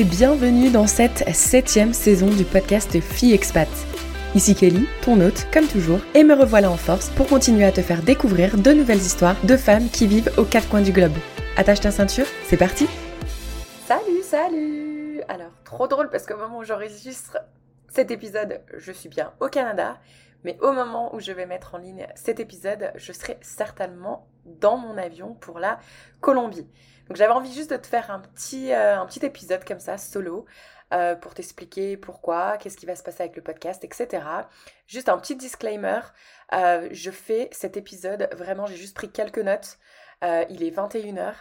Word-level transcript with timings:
et 0.00 0.04
bienvenue 0.04 0.70
dans 0.70 0.86
cette 0.86 1.28
septième 1.34 1.92
saison 1.92 2.30
du 2.30 2.44
podcast 2.44 2.98
Fille 3.02 3.34
Expat. 3.34 3.68
Ici 4.34 4.54
Kelly, 4.54 4.86
ton 5.02 5.20
hôte, 5.20 5.46
comme 5.52 5.66
toujours, 5.66 6.00
et 6.14 6.24
me 6.24 6.32
revoilà 6.32 6.70
en 6.70 6.78
force 6.78 7.10
pour 7.10 7.26
continuer 7.26 7.66
à 7.66 7.70
te 7.70 7.82
faire 7.82 8.02
découvrir 8.02 8.56
de 8.56 8.72
nouvelles 8.72 8.96
histoires 8.96 9.36
de 9.44 9.58
femmes 9.58 9.90
qui 9.90 10.06
vivent 10.06 10.32
aux 10.38 10.46
quatre 10.46 10.70
coins 10.70 10.80
du 10.80 10.92
globe. 10.92 11.12
Attache 11.58 11.80
ta 11.80 11.90
ceinture, 11.90 12.24
c'est 12.44 12.56
parti 12.56 12.86
Salut, 13.86 14.22
salut 14.22 15.20
Alors, 15.28 15.52
trop 15.64 15.86
drôle 15.86 16.08
parce 16.08 16.24
qu'au 16.24 16.38
moment 16.38 16.60
où 16.60 16.64
j'enregistre 16.64 17.36
cet 17.90 18.10
épisode, 18.10 18.62
je 18.78 18.92
suis 18.92 19.10
bien 19.10 19.34
au 19.38 19.48
Canada, 19.48 19.98
mais 20.44 20.56
au 20.62 20.72
moment 20.72 21.14
où 21.14 21.20
je 21.20 21.32
vais 21.32 21.44
mettre 21.44 21.74
en 21.74 21.78
ligne 21.78 22.06
cet 22.14 22.40
épisode, 22.40 22.90
je 22.94 23.12
serai 23.12 23.36
certainement 23.42 24.26
dans 24.46 24.78
mon 24.78 24.96
avion 24.96 25.34
pour 25.34 25.58
la 25.58 25.78
Colombie. 26.22 26.66
Donc 27.10 27.16
j'avais 27.16 27.32
envie 27.32 27.52
juste 27.52 27.70
de 27.70 27.76
te 27.76 27.88
faire 27.88 28.12
un 28.12 28.20
petit, 28.20 28.72
euh, 28.72 29.04
épisode 29.22 29.64
comme 29.64 29.80
ça, 29.80 29.98
solo, 29.98 30.46
euh, 30.94 31.16
pour 31.16 31.34
t'expliquer 31.34 31.96
pourquoi, 31.96 32.56
qu'est-ce 32.56 32.76
qui 32.76 32.86
va 32.86 32.94
se 32.94 33.02
passer 33.02 33.24
avec 33.24 33.34
le 33.34 33.42
podcast, 33.42 33.82
etc. 33.82 34.22
Juste 34.86 35.08
un 35.08 35.18
petit 35.18 35.34
disclaimer, 35.34 36.02
euh, 36.52 36.88
je 36.92 37.10
fais 37.10 37.48
cet 37.50 37.76
épisode, 37.76 38.28
vraiment 38.36 38.66
j'ai 38.66 38.76
juste 38.76 38.94
pris 38.94 39.10
quelques 39.10 39.40
notes, 39.40 39.78
il 40.22 40.62
est 40.62 40.70
21h, 40.70 41.32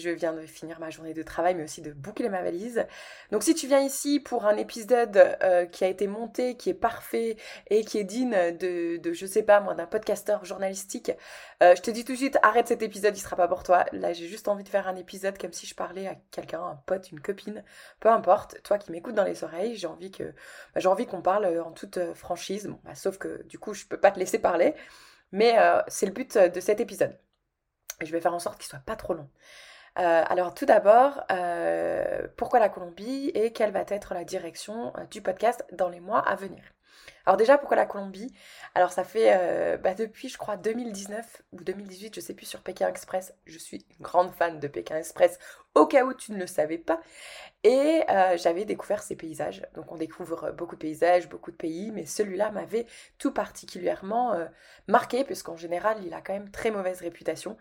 je 0.00 0.10
viens 0.10 0.32
de 0.32 0.42
finir 0.42 0.80
ma 0.80 0.90
journée 0.90 1.14
de 1.14 1.22
travail, 1.22 1.54
mais 1.54 1.64
aussi 1.64 1.82
de 1.82 1.92
boucler 1.92 2.28
ma 2.28 2.42
valise. 2.42 2.86
Donc 3.30 3.42
si 3.42 3.54
tu 3.54 3.66
viens 3.66 3.80
ici 3.80 4.20
pour 4.20 4.46
un 4.46 4.56
épisode 4.56 5.16
euh, 5.42 5.66
qui 5.66 5.84
a 5.84 5.88
été 5.88 6.06
monté, 6.06 6.56
qui 6.56 6.70
est 6.70 6.74
parfait 6.74 7.36
et 7.68 7.84
qui 7.84 7.98
est 7.98 8.04
digne 8.04 8.56
de, 8.56 9.00
je 9.12 9.26
sais 9.26 9.42
pas 9.42 9.60
moi, 9.60 9.74
d'un 9.74 9.86
podcasteur 9.86 10.44
journalistique, 10.44 11.12
euh, 11.62 11.74
je 11.74 11.82
te 11.82 11.90
dis 11.90 12.04
tout 12.04 12.12
de 12.12 12.18
suite, 12.18 12.38
arrête 12.42 12.68
cet 12.68 12.82
épisode, 12.82 13.16
il 13.16 13.20
sera 13.20 13.36
pas 13.36 13.48
pour 13.48 13.62
toi. 13.62 13.86
Là, 13.92 14.12
j'ai 14.12 14.28
juste 14.28 14.48
envie 14.48 14.64
de 14.64 14.68
faire 14.68 14.88
un 14.88 14.96
épisode 14.96 15.38
comme 15.38 15.52
si 15.52 15.66
je 15.66 15.74
parlais 15.74 16.06
à 16.06 16.16
quelqu'un, 16.30 16.62
un 16.62 16.76
pote, 16.86 17.10
une 17.10 17.20
copine, 17.20 17.64
peu 18.00 18.08
importe. 18.10 18.62
Toi 18.62 18.78
qui 18.78 18.92
m'écoutes 18.92 19.14
dans 19.14 19.24
les 19.24 19.44
oreilles, 19.44 19.76
j'ai 19.76 19.86
envie 19.86 20.10
que, 20.10 20.24
bah, 20.74 20.80
j'ai 20.80 20.88
envie 20.88 21.06
qu'on 21.06 21.22
parle 21.22 21.46
en 21.60 21.72
toute 21.72 21.96
euh, 21.96 22.14
franchise. 22.14 22.66
Bon, 22.66 22.78
bah, 22.84 22.94
sauf 22.94 23.18
que 23.18 23.42
du 23.44 23.58
coup, 23.58 23.74
je 23.74 23.86
peux 23.86 23.98
pas 23.98 24.10
te 24.10 24.18
laisser 24.18 24.38
parler, 24.38 24.74
mais 25.32 25.56
c'est 25.88 26.06
le 26.06 26.12
but 26.12 26.38
de 26.38 26.60
cet 26.60 26.80
épisode. 26.80 27.18
Je 28.00 28.12
vais 28.12 28.20
faire 28.20 28.34
en 28.34 28.38
sorte 28.38 28.58
qu'il 28.58 28.68
soit 28.68 28.78
pas 28.80 28.96
trop 28.96 29.14
long. 29.14 29.28
Euh, 29.98 30.22
alors 30.28 30.52
tout 30.52 30.66
d'abord, 30.66 31.22
euh, 31.30 32.26
pourquoi 32.36 32.58
la 32.58 32.68
Colombie 32.68 33.30
et 33.34 33.52
quelle 33.52 33.72
va 33.72 33.80
être 33.88 34.12
la 34.12 34.24
direction 34.24 34.92
euh, 34.98 35.04
du 35.06 35.22
podcast 35.22 35.64
dans 35.72 35.88
les 35.88 36.00
mois 36.00 36.18
à 36.18 36.34
venir? 36.36 36.62
Alors 37.24 37.38
déjà, 37.38 37.56
pourquoi 37.58 37.76
la 37.76 37.86
Colombie? 37.86 38.32
Alors 38.74 38.92
ça 38.92 39.02
fait 39.04 39.78
bah, 39.78 39.94
depuis, 39.94 40.28
je 40.28 40.38
crois, 40.38 40.56
2019 40.56 41.42
ou 41.52 41.62
2018, 41.62 42.14
je 42.14 42.20
sais 42.20 42.34
plus, 42.34 42.46
sur 42.46 42.62
Pékin 42.62 42.88
Express. 42.88 43.34
Je 43.46 43.58
suis 43.58 43.84
une 43.98 44.04
grande 44.04 44.30
fan 44.30 44.60
de 44.60 44.68
Pékin 44.68 44.96
Express, 44.96 45.38
au 45.74 45.86
cas 45.86 46.04
où 46.04 46.14
tu 46.14 46.30
ne 46.32 46.38
le 46.38 46.46
savais 46.46 46.78
pas. 46.78 47.00
Et 47.64 48.02
j'avais 48.36 48.64
découvert 48.64 49.02
ces 49.02 49.16
paysages. 49.16 49.62
Donc 49.74 49.90
on 49.90 49.96
découvre 49.96 50.52
beaucoup 50.52 50.76
de 50.76 50.80
paysages, 50.80 51.28
beaucoup 51.28 51.50
de 51.50 51.56
pays, 51.56 51.90
mais 51.90 52.06
celui-là 52.06 52.52
m'avait 52.52 52.86
tout 53.18 53.32
particulièrement 53.32 54.34
marqué, 54.86 55.24
puisqu'en 55.24 55.56
général, 55.56 55.98
il 56.04 56.14
a 56.14 56.20
quand 56.20 56.32
même 56.32 56.50
très 56.52 56.70
mauvaise 56.70 57.00
réputation. 57.00 57.56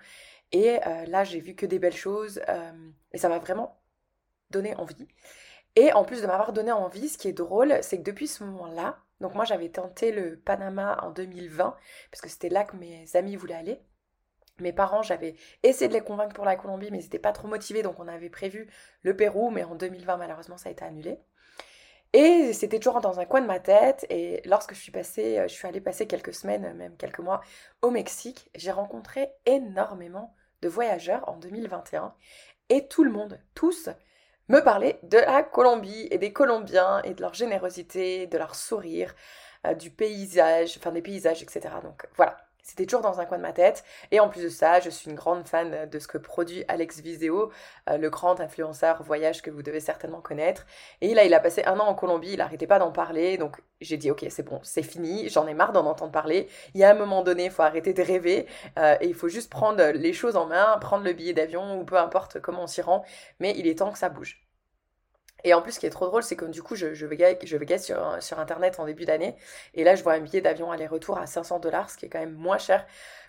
Et 0.52 0.80
euh, 0.86 1.06
là, 1.06 1.24
j'ai 1.24 1.40
vu 1.40 1.56
que 1.56 1.66
des 1.66 1.80
belles 1.80 1.96
choses 1.96 2.42
euh, 2.48 2.90
et 3.12 3.18
ça 3.18 3.30
m'a 3.30 3.40
vraiment 3.40 3.82
donné 4.52 4.76
envie. 4.76 5.08
Et 5.76 5.92
en 5.94 6.06
plus 6.06 6.22
de 6.22 6.28
m'avoir 6.28 6.54
donné 6.54 6.72
envie, 6.72 7.10
ce 7.10 7.18
qui 7.18 7.28
est 7.28 7.34
drôle, 7.34 7.78
c'est 7.82 7.98
que 7.98 8.04
depuis 8.04 8.28
ce 8.28 8.44
moment-là, 8.46 9.00
donc 9.20 9.36
moi 9.36 9.46
j'avais 9.46 9.70
tenté 9.70 10.12
le 10.12 10.40
Panama 10.40 10.98
en 11.02 11.12
2020, 11.12 11.76
parce 12.12 12.22
que 12.22 12.30
c'était 12.30 12.50
là 12.50 12.64
que 12.64 12.78
mes 12.78 13.06
amis 13.16 13.36
voulaient 13.36 13.56
aller. 13.56 13.82
Mes 14.60 14.72
parents, 14.72 15.02
j'avais 15.02 15.36
essayé 15.64 15.90
de 15.90 15.94
les 15.94 16.02
convaincre 16.02 16.34
pour 16.34 16.46
la 16.46 16.56
Colombie, 16.56 16.90
mais 16.92 17.00
ils 17.00 17.04
n'étaient 17.04 17.20
pas 17.20 17.34
trop 17.34 17.50
motivés, 17.50 17.84
donc 17.84 18.00
on 18.00 18.08
avait 18.08 18.30
prévu 18.30 18.70
le 19.02 19.16
Pérou, 19.16 19.50
mais 19.50 19.66
en 19.66 19.76
2020, 19.76 20.16
malheureusement, 20.16 20.58
ça 20.58 20.70
a 20.70 20.72
été 20.72 20.86
annulé. 20.86 21.20
Et 22.14 22.54
c'était 22.54 22.80
toujours 22.80 23.02
dans 23.02 23.20
un 23.20 23.26
coin 23.26 23.42
de 23.42 23.48
ma 23.48 23.60
tête. 23.60 24.06
Et 24.10 24.42
lorsque 24.46 24.74
je 24.74 24.80
suis 24.80 24.92
passée, 24.92 25.44
je 25.44 25.54
suis 25.54 25.68
allée 25.68 25.82
passer 25.82 26.08
quelques 26.08 26.34
semaines, 26.34 26.74
même 26.76 26.96
quelques 26.96 27.20
mois 27.20 27.42
au 27.82 27.92
Mexique, 27.92 28.50
j'ai 28.56 28.72
rencontré 28.72 29.30
énormément 29.46 30.35
de 30.62 30.70
voyageurs 30.70 31.28
en 31.30 31.38
2021. 31.38 32.14
Et 32.70 32.88
tout 32.88 33.04
le 33.04 33.12
monde, 33.12 33.40
tous, 33.54 33.90
me 34.48 34.60
parlaient 34.60 35.00
de 35.04 35.18
la 35.18 35.44
Colombie 35.44 36.08
et 36.12 36.18
des 36.18 36.34
Colombiens 36.34 37.02
et 37.04 37.14
de 37.14 37.22
leur 37.22 37.34
générosité, 37.34 38.28
de 38.28 38.38
leur 38.38 38.56
sourire, 38.56 39.16
euh, 39.66 39.74
du 39.74 39.92
paysage, 39.92 40.78
enfin 40.78 40.92
des 40.92 41.02
paysages, 41.02 41.42
etc. 41.42 41.76
Donc 41.84 42.08
voilà. 42.16 42.38
C'était 42.68 42.88
toujours 42.88 43.02
dans 43.02 43.20
un 43.20 43.26
coin 43.26 43.38
de 43.38 43.44
ma 43.44 43.54
tête. 43.54 43.84
Et 44.10 44.20
en 44.20 44.28
plus 44.28 44.42
de 44.42 44.50
ça, 44.50 44.80
je 44.80 44.90
suis 44.90 45.12
une 45.12 45.16
grande 45.16 45.48
fan 45.48 45.88
de 45.88 46.00
ce 46.00 46.08
que 46.08 46.18
produit 46.18 46.66
Alex 46.68 47.00
Viseo, 47.00 47.52
euh, 47.90 47.98
le 47.98 48.10
grand 48.10 48.40
influenceur 48.40 49.04
voyage 49.04 49.44
que 49.44 49.52
vous 49.52 49.62
devez 49.62 49.80
certainement 49.80 50.20
connaître. 50.20 50.66
Et 51.02 51.14
là, 51.14 51.26
il 51.26 51.34
a 51.36 51.40
passé 51.40 51.64
un 51.66 51.80
an 51.80 51.86
en 51.86 51.94
Colombie, 51.94 52.32
il 52.32 52.38
n'arrêtait 52.40 52.66
pas 52.66 52.80
d'en 52.80 52.92
parler. 52.92 53.38
Donc 53.38 53.62
j'ai 53.82 53.98
dit, 53.98 54.10
ok, 54.10 54.26
c'est 54.30 54.42
bon, 54.42 54.60
c'est 54.64 54.82
fini, 54.82 55.30
j'en 55.30 55.46
ai 55.46 55.54
marre 55.54 55.74
d'en 55.74 55.86
entendre 55.86 56.12
parler. 56.12 56.50
Il 56.74 56.80
y 56.82 56.84
a 56.84 56.90
un 56.90 56.96
moment 56.96 57.22
donné, 57.22 57.46
il 57.46 57.52
faut 57.52 57.62
arrêter 57.62 57.94
de 57.94 58.02
rêver. 58.02 58.48
Euh, 58.80 58.98
et 59.00 59.08
il 59.08 59.14
faut 59.14 59.30
juste 59.30 59.52
prendre 59.52 59.84
les 59.92 60.14
choses 60.14 60.36
en 60.36 60.48
main, 60.48 60.80
prendre 60.80 61.04
le 61.04 61.14
billet 61.14 61.34
d'avion 61.34 61.80
ou 61.80 61.86
peu 61.86 61.98
importe 61.98 62.40
comment 62.42 62.64
on 62.64 62.68
s'y 62.68 62.82
rend. 62.82 63.06
Mais 63.40 63.54
il 63.58 63.68
est 63.68 63.78
temps 63.78 63.92
que 63.92 64.00
ça 64.00 64.10
bouge. 64.10 64.45
Et 65.46 65.54
en 65.54 65.62
plus, 65.62 65.74
ce 65.74 65.80
qui 65.80 65.86
est 65.86 65.92
trop 65.92 66.08
drôle, 66.08 66.24
c'est 66.24 66.36
que 66.36 66.46
du 66.46 66.64
coup, 66.64 66.76
je, 66.76 66.96
je 66.96 67.06
vais, 67.06 67.40
je 67.44 67.58
sur 68.20 68.40
Internet 68.40 68.80
en 68.80 68.86
début 68.86 69.06
d'année. 69.06 69.36
Et 69.76 69.84
là, 69.84 69.94
je 69.96 70.04
vois 70.04 70.14
un 70.14 70.20
billet 70.20 70.42
d'avion 70.42 70.72
aller-retour 70.72 71.20
à 71.20 71.28
500 71.28 71.60
dollars, 71.60 71.90
ce 71.92 71.98
qui 71.98 72.08
est 72.08 72.10
quand 72.10 72.20
même 72.20 72.34
moins 72.34 72.58
cher 72.58 72.86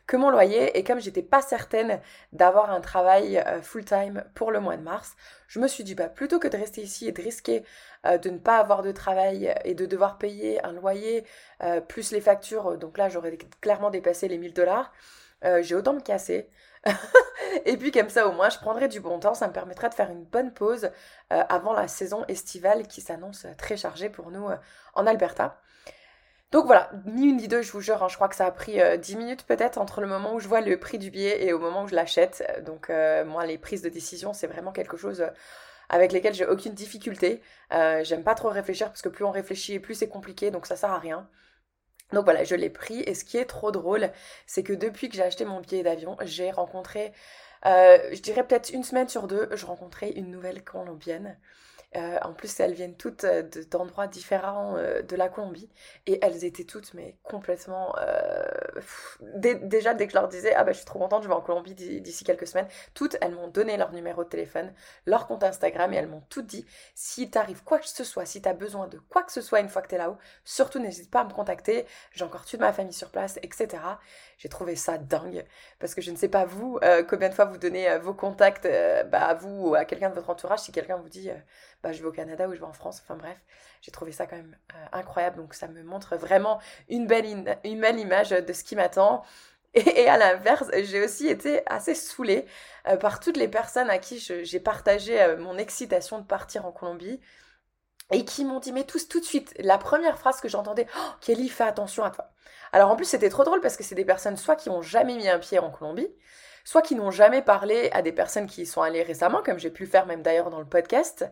que 0.07 0.17
mon 0.17 0.31
loyer. 0.31 0.79
Et 0.79 0.83
comme 0.83 0.99
j'étais 0.99 1.23
pas 1.23 1.43
certaine 1.43 2.01
d'avoir 2.33 2.71
un 2.71 2.81
travail 2.81 3.39
euh, 3.39 3.61
full-time 3.61 4.25
pour 4.35 4.51
le 4.51 4.61
mois 4.61 4.79
de 4.79 4.83
mars, 4.83 5.15
je 5.47 5.61
me 5.61 5.69
suis 5.69 5.85
dit, 5.85 5.95
bah, 5.95 6.09
plutôt 6.09 6.39
que 6.39 6.49
de 6.49 6.57
rester 6.57 6.81
ici 6.81 7.07
et 7.07 7.13
de 7.13 7.21
risquer 7.21 7.65
euh, 8.07 8.17
de 8.17 8.31
ne 8.31 8.39
pas 8.39 8.57
avoir 8.57 8.83
de 8.83 8.93
travail 8.93 9.55
et 9.65 9.75
de 9.75 9.85
devoir 9.85 10.17
payer 10.17 10.65
un 10.65 10.73
loyer 10.73 11.25
euh, 11.63 11.83
plus 11.83 12.13
les 12.13 12.23
factures, 12.23 12.79
donc 12.79 12.97
là, 12.97 13.11
j'aurais 13.11 13.37
clairement 13.61 13.91
dépassé 13.91 14.27
les 14.29 14.39
1000 14.39 14.55
dollars, 14.55 14.93
j'ai 15.61 15.77
autant 15.77 15.93
me 15.93 16.01
casser. 16.01 16.49
et 17.65 17.77
puis 17.77 17.91
comme 17.91 18.09
ça 18.09 18.29
au 18.29 18.33
moins 18.33 18.51
je 18.51 18.59
prendrai 18.59 18.89
du 18.89 19.01
bon 19.01 19.19
temps, 19.19 19.35
ça 19.35 19.49
me 19.49 19.53
permettra 19.53 19.89
de 19.89 19.95
faire 19.95 20.11
une 20.11 20.25
bonne 20.25 20.53
pause 20.53 20.91
euh, 21.33 21.43
avant 21.49 21.73
la 21.73 21.89
saison 21.89 22.25
estivale 22.29 22.87
qui 22.87 23.01
s'annonce 23.01 23.47
très 23.59 23.77
chargée 23.77 24.09
pour 24.09 24.31
nous 24.31 24.49
euh, 24.49 24.57
en 24.95 25.07
Alberta. 25.07 25.61
Donc 26.53 26.67
voilà, 26.67 26.91
ni 27.07 27.27
une 27.27 27.39
ni 27.39 27.49
deux, 27.49 27.61
je 27.61 27.73
vous 27.73 27.81
jure, 27.81 28.03
hein, 28.05 28.09
je 28.09 28.15
crois 28.15 28.29
que 28.29 28.37
ça 28.37 28.47
a 28.47 28.51
pris 28.53 28.75
10 28.75 28.79
euh, 28.81 29.19
minutes 29.19 29.45
peut-être 29.47 29.79
entre 29.79 30.01
le 30.01 30.07
moment 30.07 30.35
où 30.35 30.41
je 30.41 30.47
vois 30.47 30.61
le 30.61 30.79
prix 30.79 30.99
du 30.99 31.11
billet 31.11 31.45
et 31.45 31.53
au 31.53 31.59
moment 31.59 31.83
où 31.85 31.89
je 31.89 31.95
l'achète. 31.95 32.63
Donc 32.65 32.91
moi 33.27 33.47
les 33.47 33.59
prises 33.59 33.83
de 33.83 33.89
décision 33.89 34.33
c'est 34.33 34.47
vraiment 34.47 34.73
quelque 34.73 34.97
chose 34.97 35.27
avec 35.89 36.13
lesquelles 36.13 36.35
j'ai 36.35 36.47
aucune 36.47 36.73
difficulté. 36.73 37.43
J'aime 37.71 38.23
pas 38.23 38.35
trop 38.35 38.49
réfléchir 38.49 38.89
parce 38.89 39.03
que 39.03 39.09
plus 39.09 39.25
on 39.25 39.33
réfléchit 39.33 39.81
plus 39.81 39.97
c'est 39.97 40.09
compliqué 40.09 40.51
donc 40.51 40.67
ça 40.67 40.77
sert 40.77 40.91
à 40.91 40.99
rien. 40.99 41.29
Donc 42.13 42.25
voilà, 42.25 42.45
je 42.45 42.55
l'ai 42.55 42.71
pris. 42.71 43.01
Et 43.01 43.15
ce 43.15 43.25
qui 43.25 43.37
est 43.39 43.47
trop 43.47 43.71
drôle, 43.73 44.11
c'est 44.47 44.63
que 44.63 44.73
depuis 44.73 45.09
que 45.09 45.17
j'ai 45.17 45.23
acheté 45.23 45.45
mon 45.45 45.61
billet 45.61 45.83
d'avion, 45.83 46.17
j'ai 46.23 46.51
rencontré, 46.51 47.13
euh, 47.67 47.99
je 48.13 48.21
dirais 48.21 48.47
peut-être 48.47 48.71
une 48.71 48.85
semaine 48.85 49.09
sur 49.09 49.27
deux, 49.27 49.49
je 49.53 49.67
rencontrais 49.67 50.11
une 50.11 50.31
nouvelle 50.31 50.63
colombienne. 50.65 51.39
Euh, 51.95 52.19
en 52.23 52.33
plus, 52.35 52.59
elles 52.61 52.75
viennent 52.75 52.97
toutes 52.97 53.25
euh, 53.25 53.43
d'endroits 53.71 54.07
différents 54.07 54.77
euh, 54.77 55.03
de 55.03 55.17
la 55.17 55.29
Colombie. 55.29 55.71
Et 56.07 56.19
elles 56.23 56.45
étaient 56.45 56.65
toutes, 56.65 56.93
mais 56.95 57.17
complètement. 57.23 57.95
déjà, 59.23 59.95
dès 59.95 60.07
que 60.07 60.13
je 60.13 60.19
leur 60.19 60.29
disais, 60.29 60.55
ah 60.55 60.65
bah 60.65 60.73
je 60.73 60.79
suis 60.79 60.87
trop 60.87 60.99
contente, 60.99 61.23
je 61.23 61.29
vais 61.29 61.35
en 61.35 61.41
Colombie 61.41 61.75
d'ici 61.75 62.25
quelques 62.25 62.47
semaines, 62.47 62.69
toutes, 62.95 63.17
elles 63.21 63.35
m'ont 63.35 63.49
donné 63.49 63.77
leur 63.77 63.93
numéro 63.93 64.25
de 64.25 64.29
téléphone, 64.29 64.73
leur 65.07 65.27
compte 65.27 65.43
Instagram, 65.45 65.93
et 65.93 65.97
elles 65.97 66.09
m'ont 66.09 66.23
toutes 66.29 66.47
dit, 66.47 66.67
si 66.95 67.31
t'arrive 67.31 67.63
quoi 67.65 67.79
que 67.79 67.89
ce 67.89 68.05
soit, 68.05 68.27
si 68.27 68.43
t'as 68.43 68.53
besoin 68.53 68.89
de 68.89 68.99
quoi 68.99 69.23
que 69.23 69.33
ce 69.33 69.41
soit 69.41 69.61
une 69.61 69.69
fois 69.69 69.83
que 69.83 69.89
t'es 69.89 69.99
là-haut, 69.99 70.19
surtout 70.45 70.79
n'hésite 70.79 71.11
pas 71.11 71.21
à 71.21 71.25
me 71.25 71.33
contacter. 71.33 71.87
J'ai 72.13 72.25
encore 72.25 72.45
toute 72.45 72.61
ma 72.61 72.73
famille 72.73 72.93
sur 72.93 73.11
place, 73.11 73.39
etc. 73.43 73.79
J'ai 74.39 74.49
trouvé 74.49 74.77
ça 74.77 74.99
dingue. 74.99 75.45
Parce 75.79 75.95
que 75.95 76.03
je 76.03 76.11
ne 76.11 76.17
sais 76.17 76.29
pas 76.29 76.45
vous, 76.45 76.79
combien 77.09 77.31
de 77.31 77.35
fois 77.35 77.47
vous 77.47 77.57
donnez 77.57 77.97
vos 77.99 78.13
contacts 78.13 78.69
bah, 79.11 79.25
à 79.25 79.35
vous 79.35 79.69
ou 79.71 79.75
à 79.75 79.87
quelqu'un 79.87 80.11
de 80.11 80.15
votre 80.15 80.29
entourage, 80.29 80.59
si 80.59 80.73
quelqu'un 80.73 80.97
vous 80.97 81.09
dit 81.09 81.31
bah, 81.83 81.93
je 81.93 82.03
vais 82.03 82.09
au 82.09 82.13
Canada 82.13 82.49
ou 82.49 82.55
je 82.55 82.59
vais 82.59 82.67
en 82.67 82.73
France. 82.73 83.01
Enfin 83.03 83.17
bref, 83.17 83.39
j'ai 83.81 83.93
trouvé 83.93 84.11
ça 84.11 84.27
quand 84.27 84.37
même 84.37 84.57
euh, 84.75 84.99
incroyable. 84.99 85.37
Donc 85.37 85.55
ça 85.55 85.69
me 85.69 85.83
montre 85.83 86.17
vraiment 86.17 86.59
une 86.89 87.07
belle, 87.07 87.57
une 87.65 87.81
belle 87.81 88.01
image 88.01 88.31
de 88.31 88.53
ce 88.53 88.65
qui 88.65 88.75
m'attend. 88.77 89.23
Et, 89.75 90.09
à 90.09 90.17
l'inverse, 90.17 90.71
j'ai 90.73 91.05
aussi 91.05 91.29
été 91.29 91.63
assez 91.67 91.95
saoulée 91.95 92.47
euh, 92.89 92.97
par 92.97 93.21
toutes 93.21 93.37
les 93.37 93.47
personnes 93.47 93.91
à 93.91 93.99
qui 93.99 94.19
j'ai 94.19 94.61
partagé 94.61 95.21
euh, 95.21 95.37
mon 95.37 95.59
excitation 95.59 96.19
de 96.19 96.25
partir 96.25 96.67
en 96.67 96.73
Colombie 96.73 97.21
et 98.13 98.25
qui 98.25 98.45
m'ont 98.45 98.61
dit 98.61 98.73
mais 98.73 98.85
tous 98.85 99.09
tout 99.09 99.21
de 99.21 99.25
suite 99.25 99.55
la 99.59 99.79
première 99.79 100.19
phrase 100.19 100.41
que 100.41 100.49
j'entendais 100.49 100.87
oh, 100.97 101.11
Kelly 101.21 101.49
fais 101.49 101.65
attention 101.65 102.05
à 102.05 102.11
toi. 102.11 102.31
Alors 102.73 102.91
en 102.91 102.97
plus 102.97 103.05
c'était 103.05 103.31
trop 103.31 103.45
drôle 103.45 103.61
parce 103.61 103.77
que 103.77 103.85
c'est 103.85 103.95
des 103.95 104.05
personnes 104.05 104.37
soit 104.37 104.57
qui 104.57 104.71
ont 104.71 104.83
jamais 104.83 105.17
mis 105.17 105.29
un 105.29 105.39
pied 105.39 105.59
en 105.59 105.71
Colombie 105.71 106.09
soit 106.65 106.83
qui 106.83 106.97
n'ont 106.97 107.13
jamais 107.13 107.43
parlé 107.43 107.91
à 107.93 108.03
des 108.03 108.13
personnes 108.13 108.47
qui 108.47 108.63
y 108.63 108.67
sont 108.67 108.83
allées 108.83 109.03
récemment 109.03 109.43
comme 109.43 109.59
j'ai 109.59 109.71
pu 109.71 109.85
le 109.85 109.89
faire 109.89 110.07
même 110.07 110.23
d'ailleurs 110.23 110.51
dans 110.51 110.59
le 110.59 110.67
podcast 110.67 111.25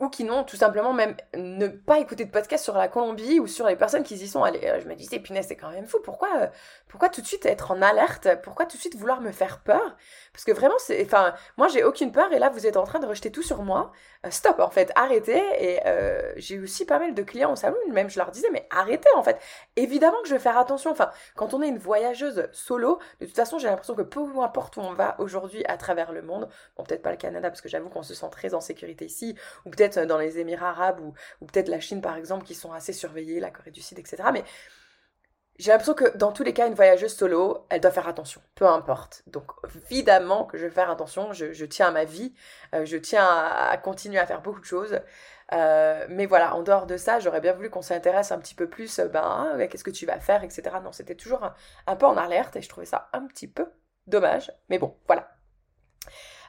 ou 0.00 0.08
qui 0.08 0.24
n'ont 0.24 0.42
tout 0.44 0.56
simplement 0.56 0.92
même 0.92 1.16
ne 1.36 1.68
pas 1.68 1.98
écouté 2.00 2.24
de 2.24 2.30
podcast 2.30 2.64
sur 2.64 2.74
la 2.74 2.88
Colombie 2.88 3.38
ou 3.38 3.46
sur 3.46 3.66
les 3.66 3.76
personnes 3.76 4.02
qui 4.02 4.14
y 4.14 4.26
sont 4.26 4.42
allées. 4.42 4.64
Euh, 4.64 4.80
je 4.80 4.88
me 4.88 4.94
disais, 4.94 5.20
punaise, 5.20 5.46
c'est 5.48 5.56
quand 5.56 5.70
même 5.70 5.86
fou. 5.86 5.98
Pourquoi, 6.02 6.28
euh, 6.40 6.46
pourquoi 6.88 7.08
tout 7.08 7.20
de 7.20 7.26
suite 7.26 7.46
être 7.46 7.70
en 7.70 7.80
alerte? 7.80 8.28
Pourquoi 8.42 8.66
tout 8.66 8.76
de 8.76 8.80
suite 8.80 8.96
vouloir 8.96 9.20
me 9.20 9.30
faire 9.30 9.60
peur? 9.60 9.96
Parce 10.32 10.44
que 10.44 10.52
vraiment, 10.52 10.74
c'est, 10.78 11.04
enfin, 11.04 11.34
moi, 11.56 11.68
j'ai 11.68 11.84
aucune 11.84 12.10
peur 12.10 12.32
et 12.32 12.38
là, 12.40 12.50
vous 12.50 12.66
êtes 12.66 12.76
en 12.76 12.84
train 12.84 12.98
de 12.98 13.06
rejeter 13.06 13.30
tout 13.30 13.42
sur 13.42 13.62
moi. 13.62 13.92
Euh, 14.26 14.30
stop, 14.30 14.58
en 14.58 14.70
fait, 14.70 14.90
arrêtez. 14.96 15.42
Et 15.60 15.80
j'ai 16.36 16.58
aussi 16.58 16.84
pas 16.84 16.98
mal 16.98 17.14
de 17.14 17.22
clients 17.22 17.52
au 17.52 17.56
salon, 17.56 17.76
même 17.90 18.10
je 18.10 18.18
leur 18.18 18.30
disais, 18.30 18.48
mais 18.52 18.66
arrêtez, 18.70 19.08
en 19.16 19.22
fait. 19.22 19.38
Évidemment 19.76 20.20
que 20.22 20.28
je 20.28 20.34
vais 20.34 20.40
faire 20.40 20.58
attention. 20.58 20.90
Enfin, 20.90 21.10
quand 21.36 21.54
on 21.54 21.62
est 21.62 21.68
une 21.68 21.78
voyageuse 21.78 22.48
solo, 22.52 22.98
de 23.20 23.26
toute 23.26 23.36
façon, 23.36 23.58
j'ai 23.58 23.68
l'impression 23.68 23.94
que 23.94 24.02
peu 24.02 24.20
importe 24.42 24.76
où 24.76 24.80
on 24.80 24.92
va 24.92 25.14
aujourd'hui 25.20 25.64
à 25.66 25.76
travers 25.76 26.12
le 26.12 26.22
monde, 26.22 26.48
bon, 26.76 26.84
peut-être 26.84 27.02
pas 27.02 27.10
le 27.10 27.16
Canada, 27.16 27.48
parce 27.48 27.60
que 27.60 27.68
j'avoue 27.68 27.90
qu'on 27.90 28.02
se 28.02 28.14
sent 28.14 28.28
très 28.30 28.54
en 28.54 28.60
sécurité 28.60 29.04
ici, 29.04 29.36
ou 29.64 29.70
peut-être 29.70 29.83
dans 29.88 30.18
les 30.18 30.38
Émirats 30.38 30.70
arabes 30.70 31.00
ou, 31.00 31.14
peut-être 31.46 31.68
la 31.68 31.80
Chine 31.80 32.00
par 32.00 32.16
exemple 32.16 32.44
qui 32.44 32.54
sont 32.54 32.72
assez 32.72 32.92
surveillés, 32.92 33.40
la 33.40 33.50
Corée 33.50 33.70
du 33.70 33.82
Sud, 33.82 33.98
etc. 33.98 34.24
Mais 34.32 34.44
j'ai 35.58 35.70
l'impression 35.70 35.94
que 35.94 36.16
dans 36.16 36.32
tous 36.32 36.42
les 36.42 36.52
cas, 36.52 36.66
une 36.66 36.74
voyageuse 36.74 37.14
solo, 37.14 37.66
elle 37.70 37.80
doit 37.80 37.92
faire 37.92 38.08
attention, 38.08 38.40
peu 38.56 38.66
importe. 38.66 39.22
Donc 39.28 39.52
évidemment 39.90 40.44
que 40.44 40.58
je 40.58 40.64
vais 40.64 40.70
faire 40.70 40.90
attention, 40.90 41.32
je, 41.32 41.64
tiens 41.64 41.88
à 41.88 41.90
ma 41.92 42.04
vie, 42.04 42.34
euh, 42.74 42.84
je 42.84 42.96
tiens 42.96 43.24
à, 43.24 43.76
continuer 43.76 44.18
à 44.18 44.26
faire 44.26 44.42
beaucoup 44.42 44.60
de 44.60 44.64
choses. 44.64 44.98
Euh, 45.52 46.06
mais 46.08 46.26
voilà, 46.26 46.56
en 46.56 46.62
dehors 46.62 46.86
de 46.86 46.96
ça, 46.96 47.20
j'aurais 47.20 47.40
bien 47.40 47.52
voulu 47.52 47.70
qu'on 47.70 47.82
s'intéresse 47.82 48.32
un 48.32 48.38
petit 48.38 48.54
peu 48.54 48.68
plus, 48.68 48.98
euh, 48.98 49.08
ben, 49.08 49.54
ah, 49.54 49.66
qu'est-ce 49.68 49.84
que 49.84 49.90
tu 49.90 50.06
vas 50.06 50.18
faire, 50.18 50.42
etc. 50.42 50.62
Non, 50.82 50.90
c'était 50.90 51.14
toujours 51.14 51.44
un, 51.86 51.96
peu 51.96 52.06
en 52.06 52.16
alerte 52.16 52.56
et 52.56 52.62
je 52.62 52.68
trouvais 52.68 52.86
ça 52.86 53.08
un 53.12 53.26
petit 53.26 53.46
peu 53.48 53.66
dommage. 54.06 54.50
Mais 54.68 54.78
bon, 54.78 54.96
voilà. 55.06 55.33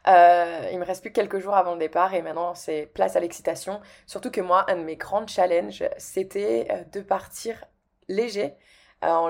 Euh, 0.08 0.70
il 0.72 0.80
me 0.80 0.86
reste 0.86 1.02
plus 1.02 1.12
que 1.12 1.16
quelques 1.16 1.40
jours 1.40 1.56
avant 1.56 1.74
le 1.74 1.80
départ 1.80 2.14
et 2.14 2.22
maintenant 2.22 2.54
c'est 2.54 2.88
place 2.94 3.16
à 3.16 3.20
l'excitation. 3.20 3.82
Surtout 4.06 4.32
que 4.32 4.42
moi, 4.42 4.66
un 4.70 4.78
de 4.78 4.84
mes 4.84 4.98
grands 4.98 5.26
challenges, 5.28 5.84
c'était 5.98 6.68
euh, 6.72 6.84
de 6.92 7.02
partir 7.02 7.66
léger. 8.08 8.56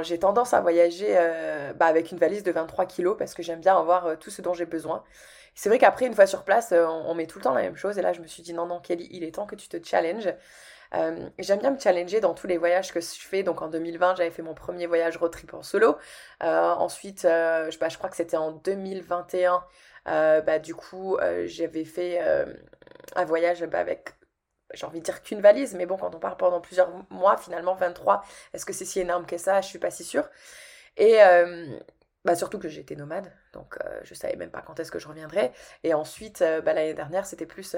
J'ai 0.03 0.19
tendance 0.19 0.53
à 0.53 0.61
voyager 0.61 1.17
euh, 1.17 1.73
bah, 1.73 1.87
avec 1.87 2.11
une 2.11 2.17
valise 2.17 2.43
de 2.43 2.51
23 2.51 2.85
kilos 2.85 3.17
parce 3.17 3.33
que 3.33 3.43
j'aime 3.43 3.59
bien 3.59 3.77
avoir 3.77 4.05
euh, 4.05 4.15
tout 4.15 4.29
ce 4.29 4.41
dont 4.41 4.53
j'ai 4.53 4.65
besoin. 4.65 5.03
C'est 5.53 5.67
vrai 5.67 5.79
qu'après, 5.79 6.05
une 6.05 6.13
fois 6.13 6.27
sur 6.27 6.43
place, 6.43 6.73
on, 6.73 7.13
met 7.13 7.27
tout 7.27 7.39
le 7.39 7.43
temps 7.43 7.53
la 7.53 7.61
même 7.61 7.75
chose. 7.75 7.97
Et 7.97 8.01
là, 8.01 8.13
je 8.13 8.21
me 8.21 8.27
suis 8.27 8.41
dit, 8.41 8.53
non, 8.53 8.67
non, 8.67 8.79
Kelly, 8.79 9.07
il 9.11 9.23
est 9.23 9.35
temps 9.35 9.45
que 9.45 9.55
tu 9.55 9.67
te 9.67 9.77
challenges. 9.85 10.33
j'aime 11.39 11.59
bien 11.59 11.71
me 11.71 11.79
challenger 11.79 12.21
dans 12.21 12.33
tous 12.33 12.47
les 12.47 12.57
voyages 12.57 12.93
que 12.93 13.01
je 13.01 13.07
fais. 13.27 13.43
Donc 13.43 13.61
en 13.61 13.67
2020, 13.67 14.15
j'avais 14.15 14.31
fait 14.31 14.41
mon 14.41 14.53
premier 14.53 14.85
voyage 14.85 15.17
road 15.17 15.31
trip 15.31 15.53
en 15.53 15.61
solo. 15.61 15.97
ensuite, 16.41 17.23
bah, 17.23 17.69
je 17.69 17.97
crois 17.97 18.09
que 18.09 18.17
c'était 18.17 18.37
en 18.37 18.51
2021. 18.51 19.63
Euh, 20.07 20.41
bah, 20.41 20.59
du 20.59 20.75
coup, 20.75 21.17
euh, 21.17 21.45
j'avais 21.47 21.85
fait 21.85 22.19
euh, 22.21 22.45
un 23.15 23.25
voyage 23.25 23.63
bah, 23.65 23.79
avec 23.79 24.13
j'ai 24.73 24.85
envie 24.85 24.99
de 24.99 25.05
dire 25.05 25.21
qu'une 25.21 25.41
valise, 25.41 25.75
mais 25.75 25.85
bon, 25.85 25.95
quand 25.95 26.13
on 26.15 26.19
part 26.19 26.37
pendant 26.37 26.59
plusieurs 26.59 26.89
mois, 27.11 27.37
finalement 27.37 27.75
23, 27.75 28.23
est-ce 28.53 28.65
que 28.65 28.73
c'est 28.73 28.83
si 28.83 28.99
énorme 28.99 29.25
que 29.25 29.37
ça? 29.37 29.61
Je 29.61 29.67
suis 29.67 29.79
pas 29.79 29.91
si 29.91 30.03
sûre. 30.03 30.27
Et 30.97 31.17
bah, 32.25 32.35
surtout 32.35 32.59
que 32.59 32.67
j'étais 32.67 32.95
nomade, 32.95 33.31
donc 33.53 33.77
je 34.03 34.13
savais 34.15 34.35
même 34.35 34.49
pas 34.49 34.61
quand 34.61 34.79
est-ce 34.79 34.91
que 34.91 34.99
je 34.99 35.07
reviendrais. 35.07 35.53
Et 35.83 35.93
ensuite, 35.93 36.39
l'année 36.39 36.93
dernière, 36.95 37.25
c'était 37.25 37.45
plus 37.45 37.75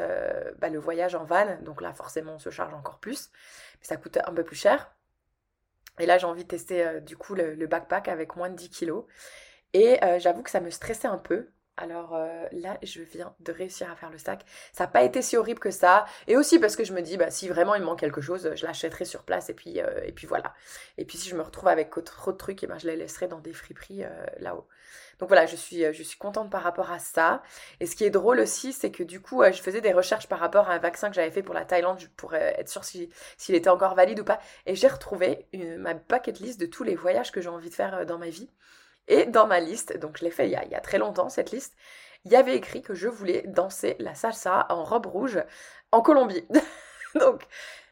bah, 0.57 0.69
le 0.69 0.79
voyage 0.79 1.13
en 1.13 1.25
van, 1.25 1.57
donc 1.61 1.81
là 1.81 1.93
forcément 1.93 2.35
on 2.35 2.39
se 2.39 2.49
charge 2.49 2.73
encore 2.73 2.99
plus, 2.99 3.31
mais 3.79 3.85
ça 3.85 3.97
coûte 3.97 4.17
un 4.25 4.33
peu 4.33 4.43
plus 4.43 4.55
cher. 4.55 4.95
Et 5.99 6.05
là, 6.05 6.17
j'ai 6.17 6.25
envie 6.25 6.43
de 6.43 6.49
tester 6.49 7.01
du 7.01 7.17
coup 7.17 7.35
le, 7.35 7.53
le, 7.53 7.67
backpack 7.67 8.07
avec 8.07 8.35
moins 8.37 8.49
de 8.49 8.55
10 8.55 8.69
kilos. 8.69 9.05
Et 9.73 9.99
j'avoue 10.19 10.41
que 10.41 10.49
ça 10.49 10.61
me 10.61 10.69
stressait 10.71 11.09
un 11.09 11.17
peu 11.17 11.49
alors 11.77 12.15
euh, 12.15 12.45
là, 12.51 12.77
je 12.81 13.01
viens 13.01 13.33
de 13.39 13.51
réussir 13.51 13.89
à 13.91 13.95
faire 13.95 14.09
le 14.09 14.17
sac. 14.17 14.43
Ça 14.73 14.85
n'a 14.85 14.87
pas 14.89 15.03
été 15.03 15.21
si 15.21 15.37
horrible 15.37 15.59
que 15.59 15.71
ça. 15.71 16.05
Et 16.27 16.35
aussi 16.35 16.59
parce 16.59 16.75
que 16.75 16.83
je 16.83 16.91
me 16.91 17.01
dis, 17.01 17.17
bah, 17.17 17.29
si 17.29 17.47
vraiment 17.47 17.75
il 17.75 17.83
manque 17.83 17.99
quelque 17.99 18.19
chose, 18.19 18.51
je 18.55 18.65
l'achèterai 18.65 19.05
sur 19.05 19.23
place 19.23 19.49
et 19.49 19.53
puis, 19.53 19.79
euh, 19.79 20.01
et 20.03 20.11
puis 20.11 20.25
voilà. 20.25 20.53
Et 20.97 21.05
puis 21.05 21.17
si 21.17 21.29
je 21.29 21.35
me 21.35 21.41
retrouve 21.41 21.69
avec 21.69 21.91
trop 22.03 22.31
de 22.31 22.37
trucs, 22.37 22.63
et 22.63 22.65
eh 22.65 22.67
ben, 22.67 22.79
je 22.79 22.87
les 22.87 22.95
laisserai 22.95 23.27
dans 23.27 23.39
des 23.39 23.53
friperies 23.53 24.03
euh, 24.03 24.25
là-haut. 24.39 24.67
Donc 25.19 25.29
voilà, 25.29 25.45
je 25.45 25.55
suis, 25.55 25.83
je 25.93 26.03
suis 26.03 26.17
contente 26.17 26.51
par 26.51 26.61
rapport 26.61 26.91
à 26.91 26.99
ça. 26.99 27.41
Et 27.79 27.85
ce 27.85 27.95
qui 27.95 28.03
est 28.03 28.09
drôle 28.11 28.39
aussi, 28.39 28.73
c'est 28.73 28.91
que 28.91 29.03
du 29.03 29.19
coup, 29.19 29.43
je 29.43 29.61
faisais 29.61 29.81
des 29.81 29.91
recherches 29.91 30.27
par 30.27 30.39
rapport 30.39 30.69
à 30.69 30.73
un 30.73 30.77
vaccin 30.77 31.09
que 31.09 31.15
j'avais 31.15 31.31
fait 31.31 31.41
pour 31.41 31.55
la 31.55 31.65
Thaïlande 31.65 31.99
pour 32.17 32.35
être 32.35 32.69
sûre 32.69 32.83
s'il 32.83 33.55
était 33.55 33.69
encore 33.69 33.95
valide 33.95 34.19
ou 34.19 34.23
pas. 34.23 34.39
Et 34.67 34.75
j'ai 34.75 34.87
retrouvé 34.87 35.47
ma 35.79 35.95
bucket 35.95 36.39
list 36.39 36.59
de 36.59 36.67
tous 36.67 36.83
les 36.83 36.93
voyages 36.93 37.31
que 37.31 37.41
j'ai 37.41 37.49
envie 37.49 37.71
de 37.71 37.75
faire 37.75 38.05
dans 38.05 38.19
ma 38.19 38.29
vie. 38.29 38.47
Et 39.07 39.25
dans 39.25 39.47
ma 39.47 39.59
liste, 39.59 39.97
donc 39.97 40.17
je 40.17 40.25
l'ai 40.25 40.31
fait 40.31 40.47
il 40.47 40.51
y, 40.51 40.75
a, 40.75 40.81
très 40.81 40.97
longtemps 40.97 41.29
cette 41.29 41.51
liste, 41.51 41.75
il 42.25 42.31
y 42.31 42.35
avait 42.35 42.55
écrit 42.55 42.81
que 42.81 42.93
je 42.93 43.07
voulais 43.07 43.43
danser 43.47 43.95
la 43.99 44.15
salsa 44.15 44.65
en 44.69 44.83
robe 44.83 45.05
rouge 45.05 45.41
en 45.91 46.01
Colombie. 46.01 46.45
donc 47.15 47.43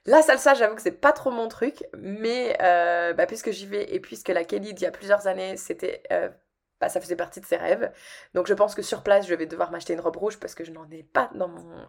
la 0.05 0.21
salsa, 0.21 0.53
j'avoue 0.53 0.75
que 0.75 0.81
c'est 0.81 0.91
pas 0.91 1.13
trop 1.13 1.31
mon 1.31 1.47
truc, 1.47 1.83
mais 1.97 2.57
euh, 2.61 3.13
bah, 3.13 3.25
puisque 3.25 3.51
j'y 3.51 3.65
vais 3.65 3.93
et 3.93 3.99
puisque 3.99 4.29
la 4.29 4.43
Kelly 4.43 4.73
d'il 4.73 4.83
y 4.83 4.87
a 4.87 4.91
plusieurs 4.91 5.27
années, 5.27 5.57
c'était 5.57 6.03
euh, 6.11 6.29
bah, 6.79 6.89
ça 6.89 6.99
faisait 6.99 7.15
partie 7.15 7.39
de 7.39 7.45
ses 7.45 7.57
rêves. 7.57 7.91
Donc 8.33 8.47
je 8.47 8.53
pense 8.53 8.75
que 8.75 8.81
sur 8.81 9.01
place, 9.01 9.27
je 9.27 9.33
vais 9.33 9.45
devoir 9.45 9.71
m'acheter 9.71 9.93
une 9.93 10.01
robe 10.01 10.17
rouge 10.17 10.37
parce 10.39 10.53
que 10.55 10.63
je 10.63 10.71
n'en 10.71 10.89
ai 10.91 11.03
pas 11.03 11.29
dans 11.33 11.47
mon 11.47 11.87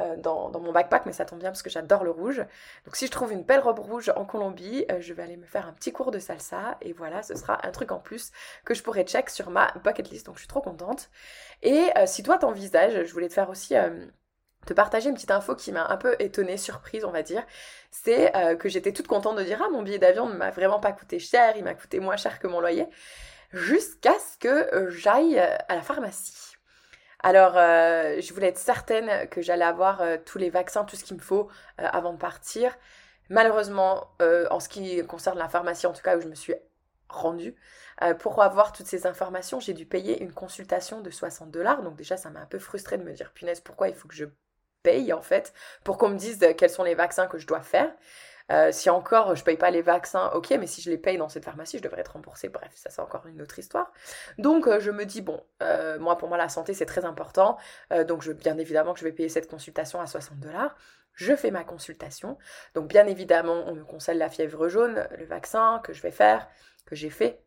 euh, 0.00 0.16
dans, 0.16 0.50
mon 0.58 0.72
backpack, 0.72 1.06
mais 1.06 1.12
ça 1.12 1.24
tombe 1.24 1.38
bien 1.38 1.50
parce 1.50 1.62
que 1.62 1.70
j'adore 1.70 2.02
le 2.02 2.10
rouge. 2.10 2.44
Donc 2.84 2.96
si 2.96 3.06
je 3.06 3.12
trouve 3.12 3.30
une 3.30 3.44
belle 3.44 3.60
robe 3.60 3.78
rouge 3.78 4.10
en 4.16 4.24
Colombie, 4.24 4.84
euh, 4.90 5.00
je 5.00 5.12
vais 5.14 5.22
aller 5.22 5.36
me 5.36 5.46
faire 5.46 5.68
un 5.68 5.72
petit 5.72 5.92
cours 5.92 6.10
de 6.10 6.18
salsa 6.18 6.76
et 6.80 6.92
voilà, 6.92 7.22
ce 7.22 7.36
sera 7.36 7.64
un 7.64 7.70
truc 7.70 7.92
en 7.92 8.00
plus 8.00 8.32
que 8.64 8.74
je 8.74 8.82
pourrai 8.82 9.04
check 9.04 9.30
sur 9.30 9.50
ma 9.50 9.72
bucket 9.84 10.10
list. 10.10 10.26
Donc 10.26 10.34
je 10.34 10.40
suis 10.40 10.48
trop 10.48 10.60
contente. 10.60 11.10
Et 11.62 11.90
euh, 11.96 12.06
si 12.06 12.24
toi 12.24 12.38
t'envisages, 12.38 13.04
je 13.04 13.12
voulais 13.12 13.28
te 13.28 13.34
faire 13.34 13.50
aussi 13.50 13.74
te 14.66 14.72
partager 14.72 15.10
une 15.10 15.14
petite 15.14 15.30
info 15.30 15.54
qui 15.54 15.70
m'a 15.70 15.86
un 15.86 15.96
peu 15.96 16.16
étonnée, 16.18 16.56
surprise 16.56 17.04
on 17.04 17.12
va 17.12 17.22
dire, 17.22 17.44
c'est 17.90 18.32
que 18.58 18.68
j'étais 18.68 18.92
toute 18.92 19.06
contente 19.06 19.36
de 19.36 19.44
dire 19.44 19.62
ah 19.64 19.68
mon 19.70 19.82
billet 19.82 19.98
d'avion 19.98 20.28
ne 20.28 20.34
m'a 20.34 20.50
vraiment 20.50 20.80
pas 20.80 20.92
coûté 20.92 21.18
cher, 21.18 21.54
il 21.56 21.64
m'a 21.64 21.74
coûté 21.74 22.00
moins 22.00 22.16
cher 22.16 22.38
que 22.40 22.46
mon 22.46 22.60
loyer, 22.60 22.86
jusqu'à 23.52 24.14
ce 24.14 24.38
que 24.38 24.88
j'aille 24.90 25.38
à 25.38 25.74
la 25.74 25.82
pharmacie. 25.82 26.53
Alors, 27.26 27.56
euh, 27.56 28.20
je 28.20 28.34
voulais 28.34 28.48
être 28.48 28.58
certaine 28.58 29.26
que 29.30 29.40
j'allais 29.40 29.64
avoir 29.64 30.02
euh, 30.02 30.18
tous 30.22 30.36
les 30.36 30.50
vaccins, 30.50 30.84
tout 30.84 30.94
ce 30.94 31.04
qu'il 31.04 31.16
me 31.16 31.22
faut 31.22 31.48
euh, 31.80 31.86
avant 31.90 32.12
de 32.12 32.18
partir. 32.18 32.76
Malheureusement, 33.30 34.10
en 34.50 34.60
ce 34.60 34.68
qui 34.68 35.02
concerne 35.06 35.38
la 35.38 35.48
pharmacie, 35.48 35.86
en 35.86 35.94
tout 35.94 36.02
cas 36.02 36.18
où 36.18 36.20
je 36.20 36.28
me 36.28 36.34
suis 36.34 36.52
rendue, 37.08 37.56
pour 38.18 38.42
avoir 38.42 38.74
toutes 38.74 38.86
ces 38.86 39.06
informations, 39.06 39.60
j'ai 39.60 39.72
dû 39.72 39.86
payer 39.86 40.22
une 40.22 40.30
consultation 40.34 41.00
de 41.00 41.08
60 41.08 41.50
dollars. 41.50 41.82
Donc 41.82 41.96
déjà, 41.96 42.18
ça 42.18 42.28
m'a 42.28 42.40
un 42.40 42.46
peu 42.46 42.58
frustrée 42.58 42.98
de 42.98 43.02
me 43.02 43.14
dire, 43.14 43.32
punaise, 43.32 43.60
pourquoi 43.60 43.88
il 43.88 43.94
faut 43.94 44.08
que 44.08 44.14
je 44.14 44.26
paye 44.82 45.14
en 45.14 45.22
fait 45.22 45.54
pour 45.84 45.96
qu'on 45.96 46.10
me 46.10 46.18
dise 46.18 46.38
quels 46.58 46.68
sont 46.68 46.82
les 46.82 46.94
vaccins 46.94 47.26
que 47.26 47.38
je 47.38 47.46
dois 47.46 47.62
faire. 47.62 47.90
Euh, 48.52 48.72
si 48.72 48.90
encore 48.90 49.34
je 49.34 49.42
paye 49.42 49.56
pas 49.56 49.70
les 49.70 49.80
vaccins, 49.80 50.30
ok, 50.34 50.50
mais 50.58 50.66
si 50.66 50.82
je 50.82 50.90
les 50.90 50.98
paye 50.98 51.16
dans 51.16 51.28
cette 51.28 51.44
pharmacie, 51.44 51.78
je 51.78 51.82
devrais 51.82 52.00
être 52.00 52.12
remboursée. 52.12 52.48
Bref, 52.48 52.70
ça 52.74 52.90
c'est 52.90 53.00
encore 53.00 53.26
une 53.26 53.40
autre 53.40 53.58
histoire. 53.58 53.90
Donc 54.38 54.66
euh, 54.66 54.80
je 54.80 54.90
me 54.90 55.06
dis 55.06 55.22
bon, 55.22 55.42
euh, 55.62 55.98
moi 55.98 56.18
pour 56.18 56.28
moi 56.28 56.36
la 56.36 56.48
santé 56.48 56.74
c'est 56.74 56.86
très 56.86 57.04
important, 57.04 57.56
donc 58.08 58.22
je, 58.22 58.32
bien 58.32 58.58
évidemment 58.58 58.92
que 58.92 59.00
je 59.00 59.04
vais 59.04 59.12
payer 59.12 59.28
cette 59.28 59.48
consultation 59.48 60.00
à 60.00 60.06
60 60.06 60.38
dollars. 60.40 60.76
Je 61.14 61.36
fais 61.36 61.50
ma 61.52 61.62
consultation. 61.64 62.38
Donc 62.74 62.88
bien 62.88 63.06
évidemment, 63.06 63.64
on 63.66 63.74
me 63.74 63.84
conseille 63.84 64.18
la 64.18 64.28
fièvre 64.28 64.68
jaune, 64.68 65.06
le 65.16 65.24
vaccin 65.24 65.80
que 65.84 65.92
je 65.92 66.02
vais 66.02 66.10
faire, 66.10 66.48
que 66.86 66.96
j'ai 66.96 67.10
fait. 67.10 67.40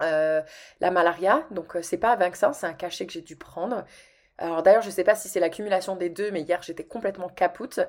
la 0.00 0.90
malaria, 0.90 1.46
donc 1.50 1.76
c'est 1.82 1.96
pas 1.98 2.12
un 2.12 2.16
vaccin, 2.16 2.52
c'est 2.52 2.66
un 2.66 2.74
cachet 2.74 3.06
que 3.06 3.12
j'ai 3.12 3.22
dû 3.22 3.36
prendre. 3.36 3.84
Alors 4.38 4.62
d'ailleurs, 4.62 4.82
je 4.82 4.86
ne 4.86 4.92
sais 4.92 5.02
pas 5.02 5.16
si 5.16 5.28
c'est 5.28 5.40
l'accumulation 5.40 5.96
des 5.96 6.10
deux, 6.10 6.30
mais 6.30 6.42
hier 6.42 6.62
j'étais 6.62 6.84
complètement 6.84 7.28
capoute 7.28 7.80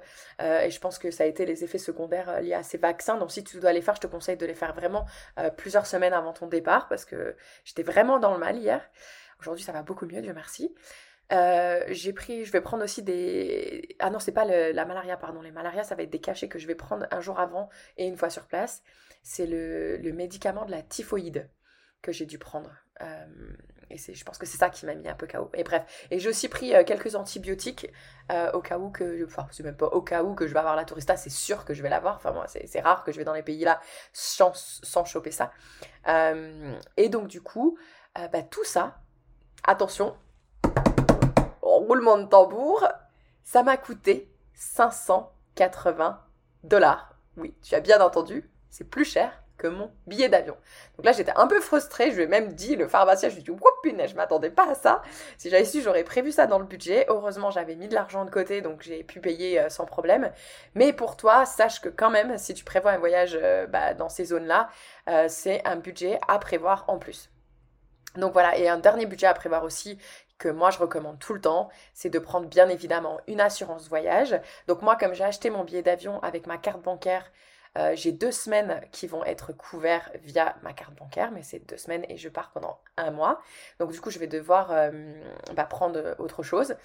euh, 0.42 0.62
et 0.62 0.72
je 0.72 0.80
pense 0.80 0.98
que 0.98 1.12
ça 1.12 1.24
a 1.24 1.28
été 1.28 1.46
les 1.46 1.64
effets 1.64 1.78
secondaires 1.78 2.30
euh, 2.30 2.40
liés 2.40 2.56
à 2.56 2.64
ces 2.64 2.80
vaccins. 2.80 3.18
Donc 3.18 3.32
si 3.32 3.44
tu 3.44 3.60
dois 3.60 3.72
les 3.72 3.82
faire, 3.82 3.96
je 3.96 4.02
te 4.02 4.08
conseille 4.08 4.36
de 4.38 4.46
les 4.48 4.56
faire 4.56 4.74
vraiment 4.74 5.06
euh, 5.38 5.52
plusieurs 5.52 5.86
semaines 5.86 6.14
avant 6.14 6.34
ton 6.34 6.48
départ 6.48 6.88
parce 6.88 7.06
que 7.06 7.36
j'étais 7.64 7.84
vraiment 7.84 8.18
dans 8.20 8.34
le 8.34 8.40
mal 8.40 8.58
hier. 8.58 8.82
Aujourd'hui, 9.40 9.64
ça 9.64 9.72
va 9.72 9.84
beaucoup 9.84 10.08
mieux, 10.08 10.22
Dieu 10.22 10.34
merci. 10.34 10.74
j'ai 11.32 12.14
pris, 12.14 12.46
je 12.46 12.52
vais 12.52 12.62
prendre 12.62 12.84
aussi 12.84 13.04
des. 13.04 13.96
Ah 14.00 14.10
non, 14.10 14.20
c'est 14.20 14.32
pas 14.32 14.44
la 14.46 14.86
malaria, 14.86 15.18
pardon. 15.18 15.42
Les 15.42 15.52
malarias, 15.52 15.84
ça 15.84 15.96
va 15.96 16.04
être 16.04 16.10
des 16.10 16.20
cachets 16.20 16.50
que 16.50 16.60
je 16.60 16.68
vais 16.68 16.76
prendre 16.76 17.06
un 17.12 17.22
jour 17.22 17.40
avant 17.40 17.70
et 17.98 18.06
une 18.08 18.18
fois 18.18 18.30
sur 18.30 18.48
place. 18.48 18.82
C'est 19.22 19.46
le, 19.46 19.98
le 19.98 20.14
médicament 20.14 20.66
de 20.66 20.72
la 20.72 20.82
typhoïde 20.82 21.50
que 22.02 22.12
j'ai 22.12 22.26
dû 22.26 22.40
prendre. 22.40 22.72
Et 23.90 23.98
je 23.98 24.24
pense 24.24 24.38
que 24.38 24.46
c'est 24.46 24.58
ça 24.58 24.70
qui 24.70 24.86
m'a 24.86 24.94
mis 24.94 25.08
un 25.08 25.16
peu 25.16 25.28
KO. 25.28 25.50
Et 25.54 25.64
bref, 25.64 26.08
et 26.12 26.20
j'ai 26.20 26.30
aussi 26.30 26.48
pris 26.48 26.76
euh, 26.76 26.84
quelques 26.84 27.16
antibiotiques 27.16 27.92
euh, 28.32 28.52
au 28.52 28.62
cas 28.62 28.78
où 28.78 28.90
que, 28.90 29.26
enfin 29.26 29.48
c'est 29.52 29.64
même 29.64 29.76
pas 29.76 29.88
au 29.88 30.02
cas 30.02 30.24
où 30.24 30.36
que 30.36 30.48
je 30.48 30.54
vais 30.54 30.60
avoir 30.60 30.76
la 30.76 30.86
tourista, 30.86 31.18
c'est 31.18 31.30
sûr 31.30 31.66
que 31.66 31.74
je 31.74 31.82
vais 31.82 31.90
l'avoir. 31.90 32.16
Enfin 32.16 32.32
moi, 32.32 32.46
c'est 32.48 32.80
rare 32.82 33.04
que 33.04 33.12
je 33.12 33.18
vais 33.18 33.24
dans 33.24 33.34
les 33.34 33.44
pays 33.44 33.64
là 33.64 33.80
sans, 34.14 34.54
choper 35.06 35.32
ça. 35.32 35.52
Euh, 36.08 36.78
et 36.98 37.10
donc 37.10 37.28
du 37.28 37.42
coup, 37.42 37.78
bah, 38.16 38.44
tout 38.44 38.66
ça, 38.66 39.00
attention, 39.64 40.16
roulement 41.62 42.18
de 42.18 42.26
tambour, 42.26 42.88
ça 43.44 43.64
m'a 43.64 43.78
coûté 43.78 44.30
580 44.54 46.22
dollars. 46.64 47.16
Oui, 47.38 47.56
tu 47.62 47.76
as 47.76 47.80
bien 47.80 48.02
entendu, 48.02 48.50
c'est 48.70 48.84
plus 48.84 49.06
cher 49.06 49.42
que 49.60 49.68
mon 49.68 49.92
billet 50.08 50.30
d'avion. 50.30 50.58
Donc 50.98 51.06
là, 51.06 51.12
j'étais 51.12 51.34
un 51.36 51.46
peu 51.46 51.60
frustrée. 51.60 52.10
Je 52.10 52.16
lui 52.16 52.24
ai 52.24 52.28
même 52.28 52.54
dit, 52.54 52.76
le 52.76 52.88
pharmacien, 52.88 53.30
je 53.30 53.36
lui 53.36 53.42
ai 53.42 53.44
dit, 53.44 53.52
woup, 53.52 53.62
punaise, 53.84 54.10
je 54.10 54.16
m'attendais 54.16 54.50
pas 54.50 54.72
à 54.72 54.74
ça. 54.74 55.04
Si 55.38 55.52
j'avais 55.52 55.66
su, 55.66 55.82
j'aurais 55.82 56.04
prévu 56.04 56.32
ça 56.32 56.48
dans 56.48 56.58
le 56.58 56.66
budget. 56.66 57.06
Heureusement, 57.10 57.52
j'avais 57.52 57.76
mis 57.76 57.88
de 57.88 57.94
l'argent 57.94 58.26
de 58.26 58.32
côté, 58.32 58.62
donc 58.62 58.82
j'ai 58.82 59.04
pu 59.04 59.20
payer 59.20 59.60
euh, 59.60 59.70
sans 59.70 59.86
problème. 59.86 60.32
Mais 60.74 60.94
pour 60.94 61.18
toi, 61.18 61.46
sache 61.46 61.82
que 61.82 61.90
quand 61.90 62.10
même, 62.10 62.38
si 62.40 62.56
tu 62.56 62.64
prévois 62.64 62.92
un 62.92 62.98
voyage 62.98 63.38
euh, 63.40 63.68
bah, 63.68 63.94
dans 63.94 64.10
ces 64.10 64.26
zones-là, 64.26 64.70
euh, 65.10 65.26
c'est 65.28 65.62
un 65.68 65.76
budget 65.76 66.20
à 66.28 66.40
prévoir 66.40 66.86
en 66.88 66.98
plus. 66.98 67.30
Donc 68.16 68.34
voilà, 68.34 68.58
et 68.58 68.68
un 68.68 68.78
dernier 68.78 69.06
budget 69.06 69.28
à 69.28 69.34
prévoir 69.34 69.64
aussi 69.64 70.00
que 70.40 70.48
moi 70.48 70.72
je 70.72 70.80
recommande 70.80 71.20
tout 71.20 71.34
le 71.34 71.42
temps, 71.42 71.70
c'est 71.94 72.10
de 72.10 72.18
prendre 72.18 72.48
bien 72.48 72.70
évidemment 72.70 73.20
une 73.28 73.42
assurance 73.42 73.88
voyage. 73.90 74.40
Donc 74.68 74.82
moi 74.82 74.96
comme 74.96 75.14
j'ai 75.14 75.26
acheté 75.26 75.50
mon 75.50 75.64
billet 75.64 75.84
d'avion 75.84 76.20
avec 76.24 76.48
ma 76.48 76.58
carte 76.58 76.82
bancaire, 76.82 77.30
euh, 77.80 77.96
j'ai 77.96 78.12
deux 78.12 78.32
semaines 78.32 78.82
qui 78.92 79.08
vont 79.08 79.24
être 79.24 79.54
couverts 79.54 80.12
via 80.24 80.56
ma 80.64 80.74
carte 80.74 80.94
bancaire, 80.96 81.32
mais 81.32 81.44
c'est 81.44 81.60
deux 81.60 81.78
semaines 81.78 82.06
et 82.10 82.18
je 82.18 82.28
pars 82.28 82.52
pendant 82.52 82.80
un 82.98 83.12
mois. 83.12 83.42
Donc 83.80 83.92
du 83.92 84.02
coup 84.02 84.12
je 84.12 84.20
vais 84.20 84.28
devoir 84.28 84.72
euh, 84.72 84.92
bah, 85.56 85.66
prendre 85.66 86.16
autre 86.20 86.44
chose. 86.44 86.76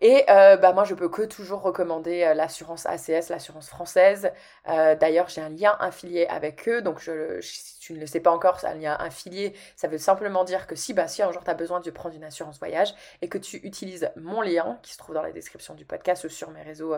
Et 0.00 0.24
euh, 0.28 0.56
bah 0.56 0.72
moi, 0.72 0.84
je 0.84 0.94
peux 0.94 1.08
que 1.08 1.22
toujours 1.22 1.62
recommander 1.62 2.22
euh, 2.22 2.34
l'assurance 2.34 2.86
ACS, 2.86 3.30
l'assurance 3.30 3.68
française. 3.68 4.30
Euh, 4.68 4.94
d'ailleurs, 4.94 5.28
j'ai 5.28 5.40
un 5.40 5.48
lien 5.48 5.76
affilié 5.80 6.26
avec 6.26 6.68
eux. 6.68 6.82
Donc, 6.82 7.00
si 7.40 7.78
tu 7.80 7.94
ne 7.94 8.00
le 8.00 8.06
sais 8.06 8.20
pas 8.20 8.30
encore, 8.30 8.60
un 8.64 8.74
lien 8.74 8.94
affilié. 8.94 9.54
Ça 9.76 9.88
veut 9.88 9.98
simplement 9.98 10.44
dire 10.44 10.66
que 10.66 10.76
si, 10.76 10.94
bah, 10.94 11.08
si 11.08 11.22
un 11.22 11.32
jour 11.32 11.42
tu 11.42 11.50
as 11.50 11.54
besoin 11.54 11.80
de 11.80 11.90
prendre 11.90 12.14
une 12.14 12.24
assurance 12.24 12.58
voyage 12.58 12.94
et 13.22 13.28
que 13.28 13.38
tu 13.38 13.56
utilises 13.58 14.10
mon 14.16 14.40
lien 14.40 14.78
qui 14.82 14.92
se 14.92 14.98
trouve 14.98 15.14
dans 15.14 15.22
la 15.22 15.32
description 15.32 15.74
du 15.74 15.84
podcast 15.84 16.24
ou 16.24 16.28
sur 16.28 16.50
mes 16.50 16.62
réseaux 16.62 16.94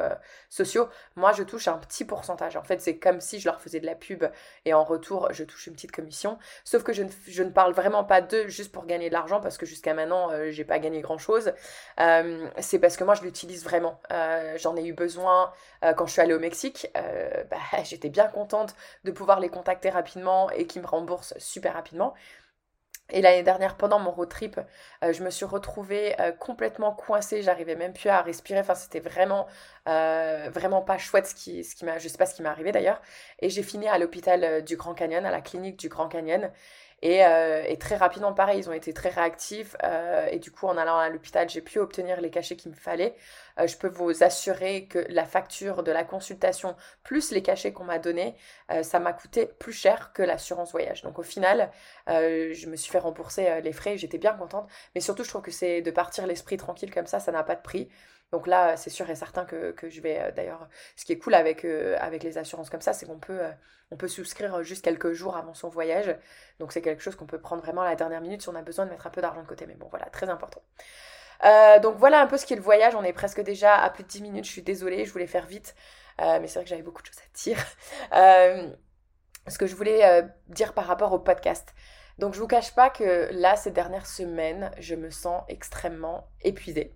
sociaux, 0.49 0.89
moi, 1.17 1.33
je 1.33 1.43
touche 1.43 1.69
un 1.69 1.79
petit 1.79 2.05
pourcentage. 2.05 2.57
En 2.57 2.65
fait, 2.65 2.81
c'est 2.81 2.99
comme 2.99 3.21
si 3.21 3.41
je 3.41 3.49
leur 3.49 3.61
faisais 3.61 3.81
de 3.81 3.87
la 3.87 3.95
pub 3.95 4.25
et 4.65 4.75
en 4.75 4.85
retour, 4.85 5.29
je 5.33 5.45
touche 5.45 5.69
une 5.69 5.75
petite 5.75 5.93
commission. 5.93 6.39
Sauf 6.65 6.83
que 6.83 6.93
je 6.93 7.05
ne, 7.05 7.11
je 7.29 7.43
ne 7.43 7.51
parle 7.51 7.73
vraiment 7.73 8.05
pas 8.05 8.21
d'eux 8.21 8.49
juste 8.49 8.73
pour 8.73 8.85
gagner 8.87 9.09
de 9.09 9.15
l'argent 9.15 9.41
parce 9.41 9.57
que 9.59 9.67
jusqu'à 9.67 9.95
maintenant, 9.95 10.29
j'ai 10.51 10.65
pas 10.65 10.79
gagné 10.79 11.01
grand 11.01 11.19
chose. 11.19 11.53
c'est 11.97 12.79
que 12.97 13.05
moi 13.05 13.15
je 13.15 13.23
l'utilise 13.23 13.65
vraiment. 13.65 14.01
Euh, 14.13 14.57
j'en 14.59 14.77
ai 14.77 14.85
eu 14.85 14.93
besoin 14.93 15.53
euh, 15.85 15.93
quand 15.93 16.07
je 16.07 16.13
suis 16.13 16.21
allée 16.21 16.35
au 16.35 16.39
Mexique. 16.39 16.89
Euh, 16.97 17.45
bah, 17.51 17.57
j'étais 17.85 18.09
bien 18.09 18.27
contente 18.29 18.75
de 19.05 19.11
pouvoir 19.11 19.41
les 19.41 19.49
contacter 19.49 19.91
rapidement 19.91 20.51
et 20.51 20.67
qu'ils 20.67 20.83
me 20.83 20.87
remboursent 20.87 21.35
super 21.39 21.75
rapidement. 21.75 22.15
Et 23.13 23.23
l'année 23.23 23.43
dernière, 23.43 23.77
pendant 23.77 23.99
mon 23.99 24.13
road 24.13 24.29
trip, 24.29 24.61
je 25.03 25.25
me 25.25 25.31
suis 25.31 25.45
retrouvée 25.45 26.15
complètement 26.39 26.93
coincée. 26.93 27.43
J'arrivais 27.43 27.75
même 27.75 27.93
plus 27.93 28.09
à 28.09 28.23
respirer. 28.23 28.61
Enfin, 28.61 28.77
c'était 28.77 29.01
vraiment, 29.01 29.49
vraiment 29.87 30.81
pas 30.81 30.97
chouette 30.97 31.27
ce 31.27 31.35
qui, 31.35 31.85
m'a. 31.85 31.99
Sais 31.99 32.17
pas 32.17 32.27
ce 32.27 32.37
qui 32.37 32.43
m'est 32.43 32.49
arrivé 32.49 32.71
d'ailleurs. 32.71 33.03
Et 33.41 33.51
j'ai 33.51 33.65
fini 33.65 33.89
à 33.89 33.99
l'hôpital 33.99 34.63
du 34.63 34.77
Grand 34.77 34.95
Canyon, 34.95 35.27
à 35.27 35.33
la 35.33 35.41
clinique 35.41 35.77
du 35.77 35.89
Grand 35.89 36.07
Canyon. 36.07 36.53
Euh, 37.05 37.65
et, 37.67 37.79
très 37.79 37.97
rapidement, 37.97 38.33
pareil, 38.33 38.59
ils 38.59 38.69
ont 38.69 38.73
été 38.73 38.93
très 38.93 39.09
réactifs. 39.09 39.77
Euh, 39.83 40.27
et 40.31 40.39
du 40.39 40.51
coup, 40.51 40.67
en 40.67 40.77
allant 40.77 40.99
à 40.99 41.09
l'hôpital, 41.09 41.49
j'ai 41.49 41.63
pu 41.63 41.79
obtenir 41.79 42.21
les 42.21 42.31
cachets 42.31 42.57
qu'il 42.57 42.71
me 42.71 42.77
fallait. 42.77 43.15
Euh, 43.59 43.67
je 43.67 43.77
peux 43.77 43.89
vous 43.89 44.23
assurer 44.23 44.87
que 44.87 44.99
la 45.09 45.25
facture 45.25 45.83
de 45.83 45.93
la 45.93 46.05
consultation 46.05 46.77
plus 47.03 47.31
les 47.31 47.43
cachets 47.43 47.73
qu'on 47.73 47.85
m'a 47.85 47.99
donnés, 47.99 48.35
ça 48.83 49.01
m'a 49.01 49.13
coûté 49.13 49.47
plus 49.47 49.73
cher 49.73 50.13
que 50.13 50.23
l'assurance 50.23 50.73
voyage. 50.73 51.03
Donc 51.03 51.19
au 51.19 51.23
final, 51.23 51.71
je 52.07 52.67
me 52.67 52.77
suis 52.77 52.91
fait 52.91 52.99
rembourser 52.99 53.61
les 53.63 53.73
frais. 53.73 53.97
J'étais 53.99 54.19
bien 54.19 54.35
contente. 54.35 54.69
Mais 54.95 55.01
surtout, 55.01 55.25
je 55.25 55.29
trouve 55.29 55.43
que 55.43 55.51
c'est 55.51 55.83
de 55.83 55.91
partir 55.91 56.27
l'esprit 56.27 56.57
tranquille 56.57 56.93
comme 56.93 57.07
ça, 57.07 57.21
ça 57.21 57.33
n'a 57.33 57.43
pas 57.43 57.57
de 57.57 57.63
prix. 57.63 57.89
Donc 58.33 58.47
là, 58.47 58.77
c'est 58.77 58.91
sûr 58.91 59.09
et 59.11 59.15
certain 59.17 59.45
que, 59.45 59.75
je 59.83 60.01
vais 60.01 60.21
euh, 60.21 60.31
d'ailleurs. 60.31 60.69
Ce 60.97 61.05
qui 61.05 61.13
est 61.13 61.19
cool 61.19 61.35
avec, 61.35 61.65
euh, 61.65 61.97
avec 62.01 62.23
les 62.23 62.39
assurances 62.39 62.71
comme 62.71 62.81
ça, 62.81 62.93
c'est 62.93 63.07
qu'on 63.07 63.19
peut, 63.19 63.41
euh, 63.41 63.51
on 63.91 63.97
peut 63.97 64.09
souscrire 64.09 64.63
juste 64.63 64.85
quelques 64.85 65.13
jours 65.13 65.37
avant 65.37 65.55
son 65.55 65.69
voyage. 65.69 66.17
Donc 66.61 66.73
c'est 66.73 66.83
quelque 66.83 67.03
chose 67.03 67.17
qu'on 67.17 67.27
peut 67.27 67.41
prendre 67.41 67.63
vraiment 67.63 67.83
à 67.83 67.89
la 67.89 67.97
dernière 67.97 68.21
minute 68.21 68.43
si 68.43 68.49
on 68.49 68.55
a 68.55 68.63
besoin 68.63 68.87
de 68.87 68.91
mettre 68.91 69.07
un 69.07 69.11
peu 69.11 69.21
d'argent 69.21 69.43
de 69.43 69.49
côté. 69.49 69.67
Mais 69.67 69.75
bon, 69.75 69.89
voilà, 69.91 70.07
très 70.07 70.29
important. 70.29 70.63
donc 71.83 71.97
voilà 71.99 72.21
un 72.21 72.27
peu 72.27 72.37
ce 72.37 72.47
qu'est 72.47 72.57
le 72.57 72.63
voyage. 72.63 72.95
On 72.95 73.03
est 73.03 73.13
presque 73.13 73.41
déjà 73.41 73.77
à 73.77 73.91
plus 73.91 74.05
de 74.05 74.09
10 74.09 74.23
minutes. 74.23 74.45
Je 74.45 74.51
suis 74.53 74.63
désolée, 74.63 75.05
je 75.05 75.13
voulais 75.13 75.27
faire 75.27 75.47
vite. 75.47 75.75
mais 76.19 76.47
c'est 76.47 76.55
vrai 76.55 76.65
que 76.65 76.71
j'avais 76.71 76.83
beaucoup 76.83 77.03
de 77.03 77.09
choses 77.09 77.19
à 77.19 77.29
dire. 77.35 77.59
ce 79.49 79.59
que 79.59 79.67
je 79.67 79.75
voulais 79.75 80.25
dire 80.49 80.73
par 80.75 80.87
rapport 80.87 81.13
au 81.13 81.19
podcast. 81.19 81.75
Donc 82.19 82.35
je 82.35 82.41
vous 82.41 82.47
cache 82.47 82.75
pas 82.75 82.91
que 82.91 83.31
là, 83.33 83.57
ces 83.57 83.71
dernières 83.73 84.07
semaines, 84.07 84.71
je 84.79 84.95
me 84.95 85.11
sens 85.11 85.43
extrêmement 85.49 86.29
épuisée. 86.43 86.95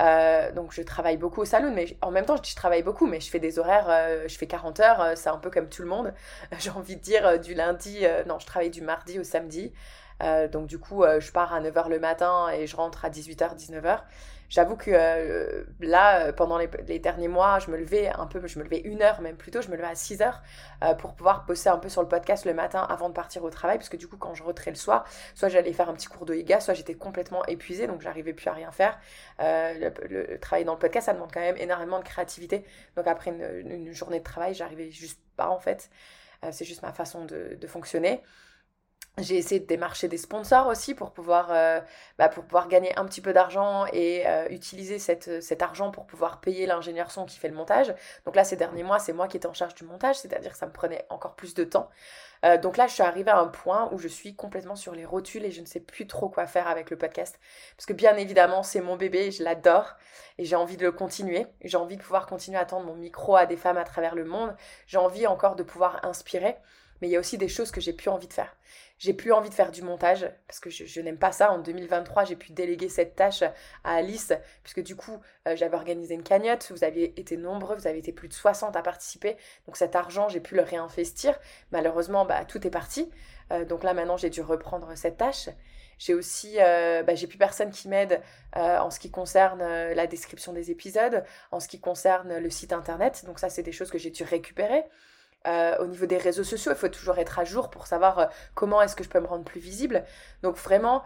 Euh, 0.00 0.50
donc 0.52 0.72
je 0.72 0.82
travaille 0.82 1.16
beaucoup 1.16 1.42
au 1.42 1.44
salon, 1.44 1.70
mais 1.74 1.96
en 2.00 2.10
même 2.10 2.24
temps 2.24 2.36
je, 2.42 2.50
je 2.50 2.56
travaille 2.56 2.82
beaucoup, 2.82 3.06
mais 3.06 3.20
je 3.20 3.30
fais 3.30 3.38
des 3.38 3.58
horaires, 3.58 3.86
euh, 3.88 4.26
je 4.26 4.36
fais 4.38 4.46
40 4.46 4.80
heures, 4.80 5.00
euh, 5.00 5.12
c'est 5.16 5.28
un 5.28 5.36
peu 5.38 5.50
comme 5.50 5.68
tout 5.68 5.82
le 5.82 5.88
monde. 5.88 6.14
J'ai 6.58 6.70
envie 6.70 6.96
de 6.96 7.02
dire 7.02 7.38
du 7.40 7.54
lundi, 7.54 8.04
non 8.26 8.38
je 8.38 8.46
travaille 8.46 8.70
du 8.70 8.82
mardi 8.82 9.18
au 9.18 9.24
samedi. 9.24 9.72
donc 10.52 10.66
du 10.66 10.78
coup 10.78 11.04
je 11.18 11.32
pars 11.32 11.52
à 11.52 11.60
9h 11.60 11.88
le 11.88 11.98
matin 11.98 12.48
et 12.50 12.66
je 12.66 12.76
rentre 12.76 13.04
à 13.04 13.10
18h, 13.10 13.56
19h. 13.56 14.00
J'avoue 14.52 14.76
que 14.76 14.90
euh, 14.92 15.64
là, 15.80 16.26
euh, 16.26 16.32
pendant 16.34 16.58
les, 16.58 16.98
derniers 16.98 17.28
mois, 17.28 17.58
je 17.58 17.70
me 17.70 17.78
levais 17.78 18.08
un 18.08 18.26
peu, 18.26 18.46
je 18.46 18.58
me 18.58 18.64
levais 18.64 18.80
une 18.80 19.00
heure 19.00 19.22
même 19.22 19.34
plutôt, 19.38 19.62
je 19.62 19.70
me 19.70 19.76
levais 19.76 19.88
à 19.88 19.94
6 19.94 20.20
heures 20.20 20.42
euh, 20.84 20.92
pour 20.92 21.14
pouvoir 21.14 21.46
bosser 21.46 21.70
un 21.70 21.78
peu 21.78 21.88
sur 21.88 22.02
le 22.02 22.08
podcast 22.08 22.44
le 22.44 22.52
matin 22.52 22.86
avant 22.86 23.08
de 23.08 23.14
partir 23.14 23.42
au 23.44 23.48
travail, 23.48 23.78
parce 23.78 23.88
que 23.88 23.96
du 23.96 24.08
coup, 24.08 24.18
quand 24.18 24.34
je 24.34 24.42
rentrais 24.42 24.70
le 24.70 24.76
soir, 24.76 25.06
soit 25.34 25.48
j'allais 25.48 25.72
faire 25.72 25.88
un 25.88 25.94
petit 25.94 26.06
cours 26.06 26.26
de 26.26 26.34
soit 26.60 26.74
j'étais 26.74 26.92
complètement 26.92 27.46
épuisée, 27.46 27.86
donc 27.86 28.02
j'arrivais 28.02 28.34
plus 28.34 28.46
à 28.46 28.52
rien 28.52 28.70
faire. 28.72 28.98
Le, 29.38 30.36
travail 30.36 30.66
dans 30.66 30.74
le 30.74 30.78
podcast, 30.78 31.06
ça 31.06 31.14
demande 31.14 31.32
quand 31.32 31.40
même 31.40 31.56
énormément 31.56 31.98
de 31.98 32.04
créativité. 32.04 32.62
Donc 32.96 33.06
après 33.06 33.30
une, 33.30 33.90
journée 33.94 34.18
de 34.18 34.24
travail, 34.24 34.52
j'arrivais 34.52 34.90
juste 34.90 35.22
pas 35.34 35.48
en 35.48 35.60
fait. 35.60 35.88
c'est 36.50 36.66
juste 36.66 36.82
ma 36.82 36.92
façon 36.92 37.24
de 37.24 37.66
fonctionner. 37.66 38.20
J'ai 39.18 39.36
essayé 39.36 39.60
de 39.60 39.66
démarcher 39.66 40.08
des 40.08 40.16
sponsors 40.16 40.68
aussi 40.68 40.94
pour 40.94 41.10
pouvoir, 41.10 41.48
euh, 41.50 41.80
bah, 42.18 42.30
pour 42.30 42.44
pouvoir 42.44 42.66
gagner 42.66 42.98
un 42.98 43.04
petit 43.04 43.20
peu 43.20 43.34
d'argent 43.34 43.84
et 43.92 44.26
euh, 44.26 44.48
utiliser 44.48 44.98
cette, 44.98 45.42
cet 45.42 45.60
argent 45.60 45.90
pour 45.90 46.06
pouvoir 46.06 46.40
payer 46.40 46.64
l'ingénieur 46.64 47.10
son 47.10 47.26
qui 47.26 47.38
fait 47.38 47.48
le 47.48 47.54
montage. 47.54 47.94
Donc 48.24 48.36
là, 48.36 48.42
ces 48.44 48.56
derniers 48.56 48.84
mois, 48.84 48.98
c'est 48.98 49.12
moi 49.12 49.28
qui 49.28 49.36
étais 49.36 49.46
en 49.46 49.52
charge 49.52 49.74
du 49.74 49.84
montage, 49.84 50.16
c'est-à-dire 50.16 50.52
que 50.52 50.56
ça 50.56 50.64
me 50.64 50.72
prenait 50.72 51.04
encore 51.10 51.34
plus 51.34 51.52
de 51.52 51.62
temps. 51.62 51.90
Euh, 52.46 52.56
donc 52.56 52.78
là, 52.78 52.86
je 52.86 52.94
suis 52.94 53.02
arrivée 53.02 53.30
à 53.30 53.38
un 53.38 53.48
point 53.48 53.90
où 53.92 53.98
je 53.98 54.08
suis 54.08 54.34
complètement 54.34 54.76
sur 54.76 54.94
les 54.94 55.04
rotules 55.04 55.44
et 55.44 55.50
je 55.50 55.60
ne 55.60 55.66
sais 55.66 55.80
plus 55.80 56.06
trop 56.06 56.30
quoi 56.30 56.46
faire 56.46 56.66
avec 56.66 56.88
le 56.88 56.96
podcast. 56.96 57.38
Parce 57.76 57.84
que 57.84 57.92
bien 57.92 58.16
évidemment, 58.16 58.62
c'est 58.62 58.80
mon 58.80 58.96
bébé, 58.96 59.30
je 59.30 59.44
l'adore 59.44 59.94
et 60.38 60.46
j'ai 60.46 60.56
envie 60.56 60.78
de 60.78 60.84
le 60.84 60.92
continuer. 60.92 61.46
J'ai 61.62 61.76
envie 61.76 61.98
de 61.98 62.02
pouvoir 62.02 62.26
continuer 62.26 62.58
à 62.58 62.64
tendre 62.64 62.86
mon 62.86 62.96
micro 62.96 63.36
à 63.36 63.44
des 63.44 63.58
femmes 63.58 63.76
à 63.76 63.84
travers 63.84 64.14
le 64.14 64.24
monde. 64.24 64.56
J'ai 64.86 64.98
envie 64.98 65.26
encore 65.26 65.54
de 65.54 65.62
pouvoir 65.62 66.00
inspirer 66.02 66.56
mais 67.02 67.08
il 67.08 67.10
y 67.10 67.16
a 67.16 67.20
aussi 67.20 67.36
des 67.36 67.48
choses 67.48 67.72
que 67.72 67.80
j'ai 67.80 67.92
plus 67.92 68.08
envie 68.08 68.28
de 68.28 68.32
faire. 68.32 68.56
J'ai 68.96 69.12
plus 69.12 69.32
envie 69.32 69.50
de 69.50 69.54
faire 69.54 69.72
du 69.72 69.82
montage 69.82 70.30
parce 70.46 70.60
que 70.60 70.70
je, 70.70 71.00
n'aime 71.00 71.18
pas 71.18 71.32
ça. 71.32 71.50
En 71.50 71.58
2023, 71.58 72.24
j'ai 72.24 72.36
pu 72.36 72.52
déléguer 72.52 72.88
cette 72.88 73.16
tâche 73.16 73.42
à 73.42 73.96
Alice 73.96 74.32
puisque 74.62 74.84
du 74.84 74.94
coup, 74.94 75.20
euh, 75.48 75.56
j'avais 75.56 75.74
organisé 75.74 76.14
une 76.14 76.22
cagnotte. 76.22 76.70
Vous 76.70 76.84
aviez 76.84 77.18
été 77.18 77.36
nombreux, 77.36 77.74
vous 77.74 77.88
avez 77.88 77.98
été 77.98 78.12
plus 78.12 78.28
de 78.28 78.32
60 78.32 78.76
à 78.76 78.82
participer. 78.82 79.36
Donc 79.66 79.76
cet 79.76 79.96
argent, 79.96 80.28
j'ai 80.28 80.38
pu 80.38 80.54
le 80.54 80.62
réinvestir. 80.62 81.36
Malheureusement, 81.72 82.24
bah, 82.24 82.44
tout 82.44 82.64
est 82.64 82.70
parti. 82.70 83.10
Euh, 83.50 83.64
donc 83.64 83.82
là, 83.82 83.94
maintenant, 83.94 84.16
j'ai 84.16 84.30
dû 84.30 84.40
reprendre 84.40 84.88
cette 84.94 85.16
tâche. 85.16 85.48
J'ai 85.98 86.14
aussi, 86.14 86.54
euh, 86.60 87.02
bah, 87.02 87.16
j'ai 87.16 87.26
plus 87.26 87.38
personne 87.38 87.72
qui 87.72 87.88
m'aide 87.88 88.22
en 88.54 88.90
ce 88.90 89.00
qui 89.00 89.10
concerne 89.10 89.60
la 89.60 90.06
description 90.06 90.52
des 90.52 90.70
épisodes, 90.70 91.24
en 91.50 91.58
ce 91.58 91.66
qui 91.66 91.80
concerne 91.80 92.38
le 92.38 92.50
site 92.50 92.72
internet. 92.72 93.24
Donc 93.24 93.40
ça, 93.40 93.48
c'est 93.48 93.62
des 93.64 93.72
choses 93.72 93.90
que 93.90 93.98
j'ai 93.98 94.10
dû 94.10 94.22
récupérer. 94.22 94.84
Euh, 95.46 95.76
au 95.78 95.86
niveau 95.86 96.06
des 96.06 96.18
réseaux 96.18 96.44
sociaux, 96.44 96.72
il 96.72 96.78
faut 96.78 96.88
toujours 96.88 97.18
être 97.18 97.38
à 97.38 97.44
jour 97.44 97.70
pour 97.70 97.86
savoir 97.86 98.18
euh, 98.18 98.26
comment 98.54 98.80
est-ce 98.80 98.94
que 98.94 99.02
je 99.02 99.08
peux 99.08 99.20
me 99.20 99.26
rendre 99.26 99.44
plus 99.44 99.60
visible. 99.60 100.04
Donc 100.42 100.56
vraiment, 100.56 101.02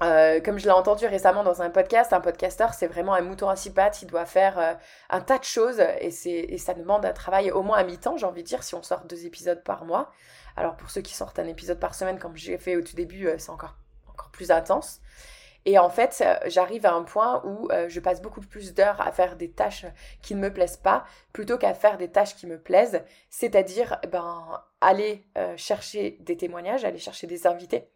euh, 0.00 0.40
comme 0.40 0.58
je 0.58 0.64
l'ai 0.64 0.70
entendu 0.70 1.06
récemment 1.06 1.42
dans 1.42 1.60
un 1.60 1.70
podcast, 1.70 2.12
un 2.12 2.20
podcasteur, 2.20 2.74
c'est 2.74 2.86
vraiment 2.86 3.14
un 3.14 3.20
mouton 3.20 3.48
à 3.48 3.56
six 3.56 3.70
pattes. 3.70 4.02
Il 4.02 4.06
doit 4.06 4.26
faire 4.26 4.78
un 5.10 5.20
tas 5.20 5.38
de 5.38 5.44
choses 5.44 5.80
et, 5.80 6.54
et 6.54 6.58
ça 6.58 6.74
demande 6.74 7.04
un 7.04 7.12
travail 7.12 7.50
au 7.50 7.62
moins 7.62 7.78
à 7.78 7.84
mi-temps, 7.84 8.16
j'ai 8.16 8.26
envie 8.26 8.42
de 8.42 8.48
dire, 8.48 8.62
si 8.62 8.74
on 8.74 8.82
sort 8.82 9.04
deux 9.04 9.26
épisodes 9.26 9.62
par 9.64 9.84
mois. 9.84 10.12
Alors 10.56 10.76
pour 10.76 10.90
ceux 10.90 11.00
qui 11.00 11.14
sortent 11.14 11.38
un 11.38 11.46
épisode 11.46 11.80
par 11.80 11.94
semaine, 11.94 12.18
comme 12.18 12.36
j'ai 12.36 12.58
fait 12.58 12.76
au 12.76 12.82
tout 12.82 12.94
début, 12.94 13.28
c'est 13.38 13.50
encore, 13.50 13.76
encore 14.08 14.30
plus 14.30 14.50
intense. 14.50 15.00
Et 15.64 15.78
en 15.78 15.90
fait, 15.90 16.22
euh, 16.24 16.36
j'arrive 16.46 16.86
à 16.86 16.92
un 16.92 17.04
point 17.04 17.42
où 17.44 17.68
euh, 17.70 17.88
je 17.88 18.00
passe 18.00 18.20
beaucoup 18.20 18.40
plus 18.40 18.74
d'heures 18.74 19.00
à 19.00 19.12
faire 19.12 19.36
des 19.36 19.50
tâches 19.50 19.86
qui 20.20 20.34
ne 20.34 20.40
me 20.40 20.52
plaisent 20.52 20.76
pas 20.76 21.04
plutôt 21.32 21.56
qu'à 21.56 21.74
faire 21.74 21.98
des 21.98 22.08
tâches 22.08 22.34
qui 22.34 22.46
me 22.46 22.60
plaisent, 22.60 23.02
c'est-à-dire 23.30 24.00
ben 24.10 24.60
aller 24.80 25.24
euh, 25.38 25.56
chercher 25.56 26.18
des 26.20 26.36
témoignages, 26.36 26.84
aller 26.84 26.98
chercher 26.98 27.26
des 27.26 27.46
invités 27.46 27.88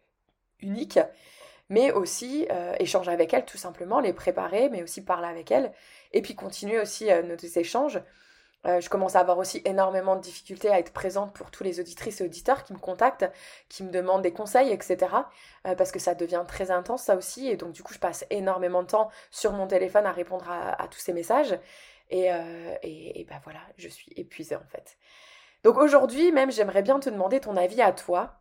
uniques, 0.61 0.99
mais 1.69 1.91
aussi 1.91 2.47
échanger 2.79 3.11
avec 3.11 3.33
elles 3.33 3.45
tout 3.45 3.57
simplement, 3.57 3.99
les 3.99 4.13
préparer, 4.13 4.69
mais 4.69 4.81
aussi 4.81 5.03
parler 5.03 5.27
avec 5.27 5.51
elles, 5.51 5.73
et 6.13 6.21
puis 6.21 6.33
continuer 6.33 6.79
aussi 6.79 7.09
nos 7.25 7.35
échanges. 7.35 7.99
Euh, 8.65 8.81
je 8.81 8.89
commence 8.89 9.15
à 9.15 9.19
avoir 9.19 9.37
aussi 9.37 9.61
énormément 9.65 10.15
de 10.15 10.21
difficultés 10.21 10.69
à 10.69 10.79
être 10.79 10.91
présente 10.91 11.33
pour 11.33 11.51
tous 11.51 11.63
les 11.63 11.79
auditrices 11.79 12.21
et 12.21 12.23
auditeurs 12.23 12.63
qui 12.63 12.73
me 12.73 12.79
contactent, 12.79 13.29
qui 13.69 13.83
me 13.83 13.91
demandent 13.91 14.23
des 14.23 14.33
conseils, 14.33 14.71
etc. 14.71 14.97
Euh, 15.65 15.75
parce 15.75 15.91
que 15.91 15.99
ça 15.99 16.15
devient 16.15 16.43
très 16.47 16.71
intense, 16.71 17.03
ça 17.03 17.15
aussi. 17.15 17.47
Et 17.47 17.55
donc, 17.55 17.71
du 17.71 17.83
coup, 17.83 17.93
je 17.93 17.99
passe 17.99 18.25
énormément 18.29 18.81
de 18.81 18.87
temps 18.87 19.09
sur 19.31 19.53
mon 19.53 19.67
téléphone 19.67 20.05
à 20.05 20.11
répondre 20.11 20.49
à, 20.49 20.87
tous 20.87 20.99
ces 20.99 21.13
messages. 21.13 21.57
Et, 22.09 22.31
euh, 22.31 22.75
et, 22.83 23.25
ben 23.29 23.39
voilà, 23.43 23.59
je 23.77 23.89
suis 23.89 24.11
épuisée 24.15 24.55
en 24.55 24.65
fait. 24.71 24.97
Donc 25.63 25.77
aujourd'hui 25.77 26.31
même, 26.31 26.51
j'aimerais 26.51 26.81
bien 26.81 26.99
te 26.99 27.09
demander 27.09 27.39
ton 27.41 27.57
avis 27.57 27.81
à 27.81 27.91
toi. 27.91 28.39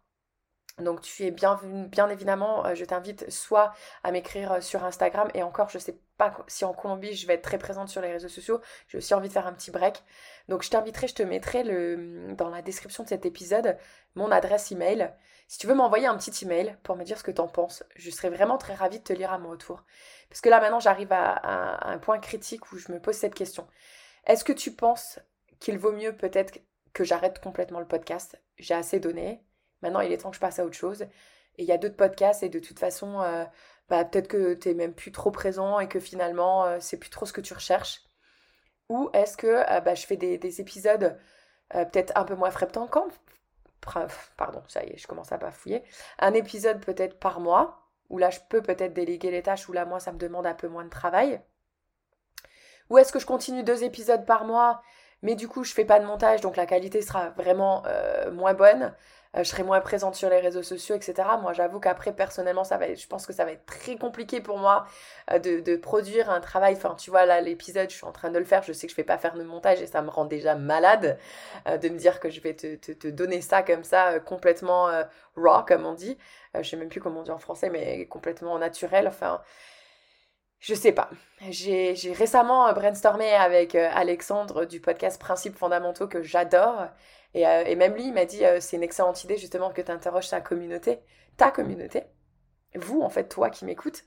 Donc 0.78 1.00
tu 1.00 1.25
es 1.25 1.30
bien, 1.30 1.59
bien 1.64 2.09
évidemment, 2.11 2.66
euh, 2.66 2.75
je 2.75 2.85
t'invite 2.85 3.30
soit 3.30 3.73
à 4.04 4.12
m'écrire 4.12 4.52
euh, 4.52 4.61
sur 4.61 4.85
Instagram 4.85 5.30
et 5.33 5.42
encore 5.42 5.71
je 5.71 5.78
sais 5.78 5.99
pas 6.18 6.37
si 6.49 6.66
en 6.66 6.75
Colombie 6.75 7.14
je 7.14 7.26
vais 7.26 7.35
être 7.35 7.42
très 7.42 7.56
présente 7.56 7.88
sur 7.88 8.02
les 8.02 8.12
réseaux 8.12 8.28
sociaux, 8.28 8.61
j'ai 8.88 8.99
aussi 8.99 9.14
envie 9.14 9.28
de 9.28 9.33
faire 9.33 9.47
un 9.47 9.54
petit 9.54 9.71
break. 9.71 10.04
Donc 10.49 10.62
je 10.62 10.68
t'inviterai, 10.68 11.09
je 11.09 11.14
te 11.14 11.23
mettrai 11.23 11.62
le, 11.62 12.35
dans 12.35 12.50
la 12.50 12.61
description 12.61 13.04
de 13.04 13.09
cet 13.09 13.25
épisode 13.25 13.78
mon 14.16 14.30
adresse 14.30 14.71
email. 14.71 15.14
Si 15.49 15.59
tu 15.59 15.66
veux 15.66 15.75
m'envoyer 15.75 16.09
un 16.09 16.16
petit 16.18 16.45
email 16.45 16.76
pour 16.83 16.97
me 16.97 17.04
dire 17.04 17.16
ce 17.16 17.25
que 17.25 17.30
tu 17.30 17.40
en 17.40 17.49
penses, 17.49 17.83
je 17.95 18.11
serais 18.11 18.28
vraiment 18.28 18.59
très 18.59 18.75
ravie 18.75 18.99
de 18.99 19.04
te 19.04 19.14
lire 19.14 19.33
à 19.33 19.38
mon 19.38 19.50
retour. 19.50 19.83
Parce 20.28 20.42
que 20.42 20.50
là 20.50 20.61
maintenant 20.61 20.80
j'arrive 20.80 21.12
à 21.12 21.88
un 21.90 21.99
point 21.99 22.18
critique 22.18 22.71
où 22.73 22.76
je 22.76 22.92
me 22.92 23.00
pose 23.00 23.14
cette 23.14 23.35
question. 23.35 23.66
Est-ce 24.26 24.45
que 24.45 24.52
tu 24.52 24.73
penses 24.73 25.21
qu'il 25.59 25.78
vaut 25.78 25.92
mieux 25.92 26.14
peut-être 26.14 26.59
que 26.92 27.04
j'arrête 27.04 27.40
complètement 27.40 27.80
le 27.80 27.87
podcast? 27.87 28.38
J'ai 28.59 28.75
assez 28.75 29.00
donné 29.00 29.42
Maintenant, 29.83 30.00
il 30.00 30.12
est 30.12 30.18
temps 30.18 30.30
que 30.30 30.37
je 30.37 30.40
passe 30.40 30.59
à 30.59 30.64
autre 30.64 30.76
chose. 30.76 31.06
Et 31.59 31.62
il 31.62 31.66
y 31.66 31.73
a 31.73 31.78
d'autres 31.78 31.97
podcasts 31.97 32.42
et 32.42 32.49
de 32.49 32.59
toute 32.59 32.78
façon, 32.78 33.21
euh, 33.21 33.45
bah, 33.88 34.04
peut-être 34.04 34.28
que 34.28 34.54
tu 34.54 34.68
n'es 34.68 34.75
même 34.75 34.95
plus 34.95 35.12
trop 35.12 35.30
présent 35.30 35.80
et 35.80 35.88
que 35.88 36.00
finalement, 36.00 36.64
euh, 36.64 36.78
c'est 36.80 36.99
plus 36.99 37.11
trop 37.11 37.26
ce 37.26 37.33
que 37.33 37.40
tu 37.40 37.54
recherches. 37.54 38.02
Ou 38.88 39.11
est-ce 39.12 39.37
que 39.37 39.47
euh, 39.47 39.80
bah, 39.80 39.95
je 39.95 40.06
fais 40.06 40.16
des, 40.16 40.61
épisodes 40.61 41.18
peut-être 41.71 42.12
un 42.14 42.25
peu 42.25 42.35
moins 42.35 42.50
fréquents 42.50 42.88
Pardon, 44.37 44.62
ça 44.68 44.85
y 44.85 44.90
est, 44.90 44.99
je 44.99 45.06
commence 45.06 45.33
à 45.33 45.37
bafouiller. 45.37 45.83
Un 46.18 46.35
épisode 46.35 46.85
peut-être 46.85 47.18
par 47.18 47.40
mois, 47.40 47.88
où 48.09 48.18
là, 48.18 48.30
je 48.30 48.40
peux 48.49 48.62
peut-être 48.62 48.92
déléguer 48.92 49.30
les 49.30 49.42
tâches, 49.42 49.68
où 49.68 49.73
là, 49.73 49.85
moi, 49.85 50.00
ça 50.00 50.12
me 50.12 50.18
demande 50.18 50.47
un 50.47 50.54
peu 50.54 50.68
moins 50.68 50.85
de 50.85 50.90
travail. 50.90 51.40
Ou 52.90 52.99
est-ce 52.99 53.12
que 53.12 53.18
je 53.18 53.26
continue 53.26 53.62
deux 53.62 53.85
épisodes 53.85 54.25
par 54.26 54.45
mois, 54.45 54.83
mais 55.23 55.35
du 55.35 55.49
coup, 55.49 55.64
je 55.64 55.73
fais 55.73 55.85
pas 55.85 56.00
de 56.00 56.04
montage, 56.04 56.40
donc 56.40 56.56
la 56.56 56.66
qualité 56.66 57.00
sera 57.02 57.30
vraiment 57.30 57.85
moins 58.33 58.54
bonne. 58.54 58.95
Euh, 59.37 59.45
je 59.45 59.49
serai 59.50 59.62
moins 59.62 59.81
présente 59.81 60.14
sur 60.14 60.31
les 60.31 60.40
réseaux 60.40 60.62
sociaux, 60.62 60.95
etc. 60.95 61.28
Moi, 61.40 61.52
j'avoue 61.52 61.81
qu'après, 61.81 62.12
personnellement, 62.12 62.64
ça 62.64 62.78
va 62.78 62.95
je 62.95 63.07
pense 63.07 63.26
que 63.26 63.33
ça 63.33 63.45
va 63.45 63.52
être 63.52 63.66
très 63.66 63.97
compliqué 63.97 64.40
pour 64.40 64.59
moi 64.59 64.87
euh, 65.33 65.38
de, 65.38 65.76
produire 65.76 66.31
un 66.31 66.40
travail. 66.40 66.75
Enfin, 66.75 66.95
tu 66.95 67.11
vois, 67.11 67.26
là, 67.26 67.40
l'épisode, 67.40 67.90
je 67.90 67.97
suis 67.97 68.07
en 68.07 68.12
train 68.12 68.31
de 68.31 68.38
le 68.38 68.45
faire. 68.45 68.62
Je 68.62 68.73
sais 68.73 68.87
que 68.87 68.93
je 68.93 68.97
vais 68.97 69.05
pas 69.05 69.19
faire 69.19 69.35
de 69.35 69.43
montage 69.43 69.83
et 69.83 69.87
ça 69.87 70.02
me 70.02 70.11
rend 70.11 70.25
déjà 70.25 70.55
malade 70.55 71.19
euh, 71.69 71.76
de 71.76 71.88
me 71.88 71.99
dire 71.99 72.21
que 72.21 72.31
je 72.31 72.40
vais 72.40 72.55
te, 72.55 73.09
donner 73.09 73.40
ça 73.40 73.62
comme 73.62 73.85
ça, 73.85 74.21
complètement 74.21 74.88
raw, 75.37 75.64
comme 75.66 75.87
on 75.87 75.95
dit. 75.95 76.19
je 76.55 76.62
sais 76.62 76.76
même 76.76 76.88
plus 76.88 77.00
comment 77.00 77.21
on 77.21 77.23
dit 77.23 77.31
en 77.31 77.38
français, 77.38 77.71
mais 77.71 78.07
complètement 78.07 78.59
naturel. 78.59 79.07
Enfin, 79.09 79.40
je 80.61 80.75
sais 80.75 80.93
pas. 80.93 81.11
J'ai 81.50 81.95
récemment 82.12 82.73
brainstormé 82.73 83.33
avec 83.35 83.75
Alexandre 83.75 84.64
du 84.64 84.81
podcast 84.81 85.21
Principes 85.21 85.57
fondamentaux 85.57 86.09
que 86.09 86.23
j'adore. 86.23 86.88
Euh, 87.45 87.64
et, 87.66 87.76
même 87.76 87.95
lui, 87.95 88.07
il 88.07 88.14
m'a 88.14 88.25
dit, 88.25 88.45
euh, 88.45 88.61
c'est 88.61 88.76
une 88.76 88.83
excellente 88.83 89.23
idée 89.25 89.37
justement 89.37 89.71
que 89.71 89.83
tu 89.83 89.90
interroges 89.90 90.28
ta 90.28 90.40
communauté, 90.40 91.00
ta 91.37 91.50
communauté, 91.50 92.05
vous 92.75 93.02
en 93.02 93.11
fait, 93.11 93.28
toi 93.28 93.50
qui 93.50 93.64
m'écoutes. 93.64 94.05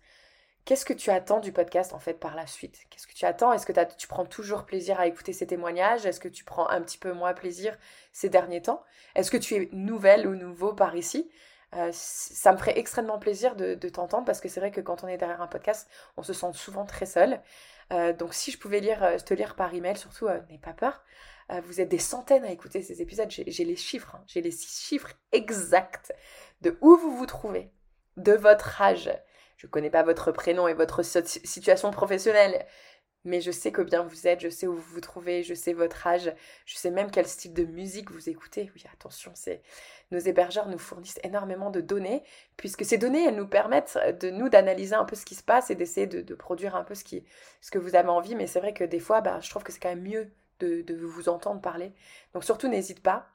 Qu'est-ce 0.65 0.85
que 0.85 0.93
tu 0.93 1.09
attends 1.09 1.39
du 1.39 1.51
podcast 1.51 1.93
en 1.93 1.99
fait 1.99 2.13
par 2.13 2.35
la 2.35 2.45
suite? 2.45 2.77
Qu'est-ce 2.89 3.07
que 3.07 3.13
tu 3.13 3.25
attends? 3.25 3.53
Est-ce 3.53 3.65
que 3.65 3.73
tu 3.97 4.07
prends 4.07 4.25
toujours 4.25 4.65
plaisir 4.65 4.99
à 4.99 5.07
écouter 5.07 5.33
ces 5.33 5.47
témoignages? 5.47 6.05
Est-ce 6.05 6.19
que 6.19 6.27
tu 6.27 6.43
prends 6.43 6.69
un 6.69 6.81
petit 6.81 6.97
peu 6.97 7.11
moins 7.13 7.33
plaisir 7.33 7.77
ces 8.11 8.29
derniers 8.29 8.61
temps? 8.61 8.83
Est-ce 9.15 9.31
que 9.31 9.37
tu 9.37 9.55
es 9.55 9.69
nouvelle 9.71 10.27
ou 10.27 10.35
nouveau 10.35 10.73
par 10.73 10.95
ici? 10.95 11.31
Euh, 11.75 11.89
ça 11.93 12.51
me 12.51 12.57
ferait 12.57 12.77
extrêmement 12.77 13.19
plaisir 13.19 13.55
de, 13.55 13.75
t'entendre 13.89 14.25
parce 14.25 14.41
que 14.41 14.49
c'est 14.49 14.59
vrai 14.59 14.71
que 14.71 14.81
quand 14.81 15.03
on 15.03 15.07
est 15.07 15.17
derrière 15.17 15.41
un 15.41 15.47
podcast, 15.47 15.89
on 16.17 16.23
se 16.23 16.33
sent 16.33 16.51
souvent 16.53 16.85
très 16.85 17.05
seul. 17.05 17.41
donc 18.19 18.33
si 18.33 18.51
je 18.51 18.59
pouvais 18.59 18.81
te 18.81 19.33
lire 19.33 19.55
par 19.55 19.73
email, 19.73 19.97
surtout, 19.97 20.27
n'aie 20.49 20.59
pas 20.61 20.73
peur. 20.73 21.03
Euh, 21.51 21.61
vous 21.65 21.81
êtes 21.81 21.89
des 21.89 21.99
centaines 21.99 22.45
à 22.45 22.51
écouter 22.51 22.81
ces 22.81 23.01
épisodes. 23.01 23.29
J'ai 23.29 23.65
les 23.65 23.75
chiffres, 23.75 24.15
hein. 24.15 24.23
j'ai 24.27 24.41
les 24.41 24.51
chiffres 24.51 25.13
exacts 25.31 26.13
de 26.61 26.77
où 26.81 26.95
vous 26.95 27.15
vous 27.15 27.25
trouvez, 27.25 27.71
de 28.17 28.33
votre 28.33 28.81
âge. 28.81 29.11
Je 29.57 29.67
ne 29.67 29.71
connais 29.71 29.89
pas 29.89 30.03
votre 30.03 30.31
prénom 30.31 30.67
et 30.67 30.73
votre 30.73 31.03
situation 31.03 31.91
professionnelle, 31.91 32.65
mais 33.25 33.41
je 33.41 33.51
sais 33.51 33.71
combien 33.71 34.03
vous 34.03 34.27
êtes, 34.27 34.39
je 34.39 34.47
sais 34.49 34.67
où 34.67 34.75
vous 34.75 34.93
vous 34.93 35.01
trouvez, 35.01 35.43
je 35.43 35.53
sais 35.53 35.73
votre 35.73 36.07
âge, 36.07 36.33
je 36.65 36.77
sais 36.77 36.91
même 36.91 37.11
quel 37.11 37.27
style 37.27 37.53
de 37.53 37.65
musique 37.65 38.11
vous 38.11 38.29
écoutez. 38.29 38.71
Oui, 38.73 38.83
attention, 38.93 39.33
nos 40.11 40.19
hébergeurs 40.19 40.69
nous 40.69 40.79
fournissent 40.79 41.19
énormément 41.23 41.71
de 41.71 41.81
données, 41.81 42.23
puisque 42.55 42.85
ces 42.85 42.97
données, 42.97 43.25
elles 43.25 43.35
nous 43.35 43.47
permettent 43.47 43.99
de 44.21 44.29
nous 44.29 44.47
d'analyser 44.47 44.95
un 44.95 45.03
peu 45.03 45.15
ce 45.15 45.25
qui 45.25 45.35
se 45.35 45.43
passe 45.43 45.69
et 45.69 45.75
d'essayer 45.75 46.07
de, 46.07 46.35
produire 46.35 46.75
un 46.75 46.85
peu 46.85 46.95
ce, 46.95 47.03
qui, 47.03 47.25
ce 47.59 47.71
que 47.71 47.79
vous 47.79 47.95
avez 47.95 48.09
envie. 48.09 48.35
Mais 48.35 48.47
c'est 48.47 48.59
vrai 48.59 48.73
que 48.73 48.85
des 48.85 48.99
fois, 48.99 49.19
bah, 49.19 49.39
je 49.41 49.49
trouve 49.49 49.63
que 49.63 49.73
c'est 49.73 49.79
quand 49.79 49.89
même 49.89 50.03
mieux 50.03 50.31
de, 50.59 50.95
vous 50.95 51.29
entendre 51.29 51.61
parler. 51.61 51.93
Donc 52.33 52.43
surtout, 52.43 52.67
n'hésite 52.67 53.01
pas. 53.01 53.27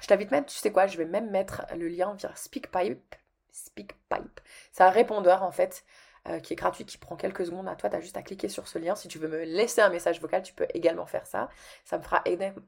Je 0.00 0.06
t'invite 0.06 0.30
même, 0.30 0.44
tu 0.44 0.56
sais 0.56 0.72
quoi, 0.72 0.86
je 0.86 0.98
vais 0.98 1.04
même 1.04 1.30
mettre 1.30 1.64
le 1.76 1.88
lien 1.88 2.14
via 2.14 2.34
SpeakPipe. 2.34 3.14
SpeakPipe. 3.52 4.40
C'est 4.72 4.82
un 4.82 4.90
répondeur 4.90 5.44
en 5.44 5.52
fait 5.52 5.84
euh, 6.26 6.40
qui 6.40 6.54
est 6.54 6.56
gratuit, 6.56 6.86
qui 6.86 6.96
prend 6.96 7.16
quelques 7.16 7.44
secondes 7.44 7.68
à 7.68 7.76
toi. 7.76 7.90
Tu 7.90 7.96
as 7.96 8.00
juste 8.00 8.16
à 8.16 8.22
cliquer 8.22 8.48
sur 8.48 8.66
ce 8.66 8.78
lien. 8.78 8.94
Si 8.94 9.08
tu 9.08 9.18
veux 9.18 9.28
me 9.28 9.44
laisser 9.44 9.82
un 9.82 9.90
message 9.90 10.22
vocal, 10.22 10.42
tu 10.42 10.54
peux 10.54 10.66
également 10.72 11.04
faire 11.04 11.26
ça. 11.26 11.50
Ça 11.84 11.98
me 11.98 12.02
fera 12.02 12.24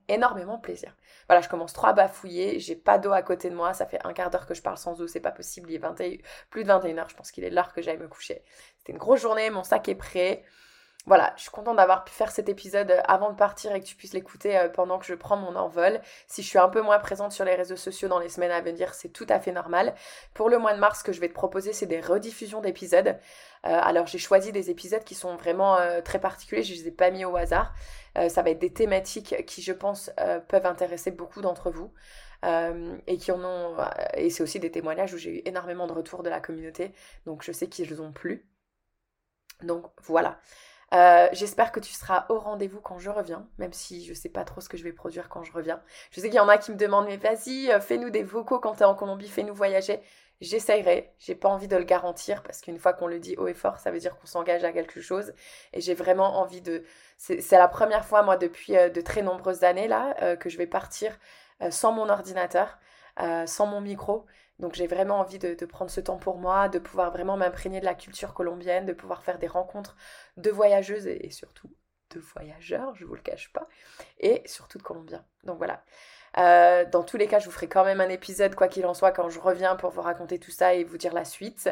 énormément 0.09 0.59
plaisir. 0.59 0.95
Voilà, 1.27 1.41
je 1.41 1.49
commence 1.49 1.73
trop 1.73 1.87
à 1.87 1.95
bafouiller. 1.95 2.61
J'ai 2.61 2.77
pas 2.77 2.99
d'eau 2.99 3.13
à 3.13 3.23
côté 3.23 3.49
de 3.49 3.55
moi. 3.55 3.73
Ça 3.73 3.87
fait 3.87 3.99
un 4.05 4.13
quart 4.13 4.29
d'heure 4.29 4.47
que 4.47 4.53
je 4.53 4.61
parle 4.61 4.77
sans 4.77 5.01
eau. 5.01 5.07
C'est 5.07 5.21
pas 5.21 5.33
possible. 5.33 5.71
Il 5.71 5.77
est 5.77 6.23
plus 6.51 6.65
de 6.65 6.69
21 6.69 6.99
heures. 6.99 7.09
Je 7.09 7.17
pense 7.17 7.31
qu'il 7.31 7.45
est 7.45 7.51
l'heure 7.51 7.73
que 7.73 7.81
j'aille 7.81 7.97
me 7.97 8.09
coucher. 8.09 8.43
C'était 8.77 8.93
une 8.93 8.99
grosse 8.99 9.23
journée. 9.23 9.49
Mon 9.49 9.65
sac 9.65 9.89
est 9.89 9.95
prêt 9.95 10.45
voilà, 11.07 11.33
je 11.37 11.43
suis 11.43 11.51
contente 11.51 11.77
d'avoir 11.77 12.05
pu 12.05 12.13
faire 12.13 12.33
cet 12.33 12.49
épisode 12.49 12.91
euh, 12.91 13.01
avant 13.07 13.31
de 13.31 13.37
partir 13.37 13.73
et 13.73 13.81
que 13.81 13.87
tu 13.87 13.95
puisses 13.95 14.13
l'écouter 14.13 14.59
euh, 14.59 14.69
pendant 14.69 14.99
que 14.99 15.07
je 15.07 15.15
prends 15.15 15.37
mon 15.37 15.55
envol. 15.55 16.01
Si 16.27 16.43
je 16.43 16.49
suis 16.49 16.59
un 16.59 16.69
peu 16.69 16.83
moins 16.83 16.99
présente 16.99 17.31
sur 17.31 17.45
les 17.45 17.55
réseaux 17.55 17.77
sociaux 17.77 18.09
dans 18.09 18.19
les 18.19 18.29
semaines 18.29 18.51
à 18.51 18.61
venir, 18.61 18.93
c'est 18.93 19.11
tout 19.11 19.27
à 19.29 19.39
fait 19.39 19.53
normal. 19.53 19.95
Pour 20.35 20.51
le 20.51 20.59
mois 20.59 20.75
de 20.75 20.81
mars, 20.81 21.01
ce 21.01 21.05
que 21.05 21.13
je 21.13 21.21
vais 21.21 21.29
te 21.29 21.35
proposer, 21.35 21.73
c'est 21.73 21.87
des 21.87 22.01
rediffusions 22.01 22.61
d'épisodes. 22.61 23.09
Euh, 23.09 23.13
alors 23.63 24.09
j'ai 24.09 24.19
choisi 24.19 24.51
des 24.51 24.69
épisodes 24.71 25.05
qui 25.05 25.15
sont 25.15 25.37
vraiment 25.37 25.79
très 26.05 26.19
particuliers, 26.21 26.63
je 26.63 26.73
ne 26.75 26.79
les 26.79 26.89
ai 26.89 26.91
pas 26.91 27.11
mis 27.11 27.25
au 27.25 27.37
hasard. 27.37 27.75
ça 28.29 28.43
va 28.43 28.51
être 28.51 28.59
des 28.59 28.73
thématiques 28.73 29.45
qui, 29.47 29.63
je 29.63 29.73
pense, 29.73 30.11
peuvent 30.49 30.67
intéresser 30.67 31.11
beaucoup 31.11 31.41
d'entre 31.41 31.71
vous. 31.71 31.93
et 33.07 33.17
qui 33.19 33.33
en 33.33 33.45
ont 33.45 33.77
et 34.15 34.31
c'est 34.31 34.43
aussi 34.43 34.61
des 34.61 34.71
témoignages 34.71 35.15
où 35.15 35.19
j'ai 35.19 35.39
eu 35.39 35.43
énormément 35.45 35.87
de 35.87 35.93
retours 35.93 36.23
de 36.23 36.31
la 36.31 36.41
communauté 36.41 36.93
donc 37.25 37.43
je 37.43 37.53
sais 37.53 37.69
qu'ils 37.69 38.01
ont 38.03 38.13
plu 38.13 38.47
donc 39.63 39.87
voilà 40.03 40.39
euh, 40.97 41.29
j'espère 41.33 41.73
que 41.73 41.81
tu 41.81 41.93
seras 41.93 42.25
au 42.31 42.39
rendez-vous 42.39 42.81
quand 42.81 42.99
je 42.99 43.11
reviens, 43.11 43.47
même 43.59 43.73
si 43.73 44.05
je 44.05 44.15
sais 44.15 44.31
pas 44.31 44.45
trop 44.45 44.63
ce 44.63 44.69
que 44.69 44.79
je 44.79 44.85
vais 44.85 44.93
produire 44.93 45.29
quand 45.29 45.43
je 45.43 45.53
reviens. 45.53 45.83
Je 46.11 46.21
sais 46.21 46.29
qu'il 46.29 46.37
y 46.37 46.41
en 46.41 46.49
a 46.49 46.57
qui 46.57 46.71
me 46.71 46.77
demandent, 46.77 47.07
mais 47.07 47.19
vas-y, 47.19 47.71
euh, 47.71 47.81
fais-nous 47.81 48.09
des 48.11 48.23
vocaux 48.23 48.59
quand 48.59 48.77
tu 48.77 48.81
es 48.81 48.85
en 48.87 48.95
Colombie, 48.95 49.29
fais-nous 49.29 49.55
voyager. 49.55 50.01
J'essayerai, 50.41 51.13
j'ai 51.19 51.35
pas 51.35 51.49
envie 51.49 51.69
de 51.69 51.77
le 51.77 51.85
garantir 51.85 52.43
parce 52.43 52.61
qu'une 52.63 52.79
fois 52.79 52.95
qu'on 52.95 53.07
le 53.09 53.19
dit 53.19 53.37
haut 53.37 53.49
et 53.49 53.55
fort, 53.55 53.79
ça 53.79 53.91
veut 53.91 53.99
dire 53.99 54.17
qu'on 54.19 54.27
s'engage 54.27 54.65
à 54.65 54.73
quelque 54.73 55.01
chose 55.01 55.35
et 55.73 55.81
j'ai 55.81 55.95
vraiment 55.95 56.39
envie 56.39 56.63
de. 56.63 56.85
C'est 57.19 57.51
la 57.53 57.69
première 57.69 58.05
fois, 58.05 58.23
moi, 58.23 58.37
depuis 58.37 58.77
euh, 58.77 58.89
de 58.89 59.01
très 59.03 59.23
nombreuses 59.23 59.65
années 59.65 59.89
là, 59.89 60.37
que 60.37 60.49
je 60.49 60.59
vais 60.59 60.67
partir 60.67 61.19
sans 61.71 61.93
mon 61.93 62.09
ordinateur, 62.11 62.79
sans 63.47 63.67
mon 63.67 63.81
micro 63.81 64.27
donc 64.59 64.75
j'ai 64.75 64.87
vraiment 64.87 65.21
envie 65.21 65.39
de, 65.39 65.55
prendre 65.67 65.91
ce 65.91 66.01
temps 66.01 66.17
pour 66.17 66.39
moi, 66.39 66.69
de 66.69 66.79
pouvoir 66.79 67.11
vraiment 67.11 67.37
m'imprégner 67.37 67.81
de 67.81 67.85
la 67.85 67.95
culture 67.95 68.35
colombienne, 68.35 68.87
de 68.87 68.93
pouvoir 68.93 69.23
faire 69.23 69.39
des 69.39 69.47
rencontres 69.47 69.97
de 70.37 70.51
voyageuses 70.51 71.07
et, 71.07 71.31
surtout 71.31 71.71
de 72.11 72.21
voyageurs, 72.21 72.95
je 72.95 73.05
vous 73.05 73.15
le 73.15 73.21
cache 73.21 73.53
pas, 73.53 73.69
et 74.21 74.43
surtout 74.47 74.79
de 74.79 74.83
Colombiens. 74.85 75.25
Donc 75.43 75.59
voilà. 75.59 75.83
Euh, 76.39 76.85
dans 76.85 77.03
tous 77.03 77.17
les 77.17 77.27
cas, 77.27 77.41
je 77.41 77.47
vous 77.47 77.51
ferai 77.51 77.69
quand 77.69 77.85
même 77.85 78.01
un 78.01 78.09
épisode, 78.09 78.55
quoi 78.55 78.69
qu'il 78.69 78.87
en 78.87 78.95
soit, 78.95 79.11
quand 79.11 79.29
je 79.29 79.41
reviens 79.41 79.75
pour 79.75 79.91
vous 79.91 80.03
raconter 80.03 80.39
tout 80.39 80.53
ça 80.53 80.75
et 80.75 80.85
vous 80.85 80.99
dire 80.99 81.13
la 81.13 81.25
suite. 81.25 81.69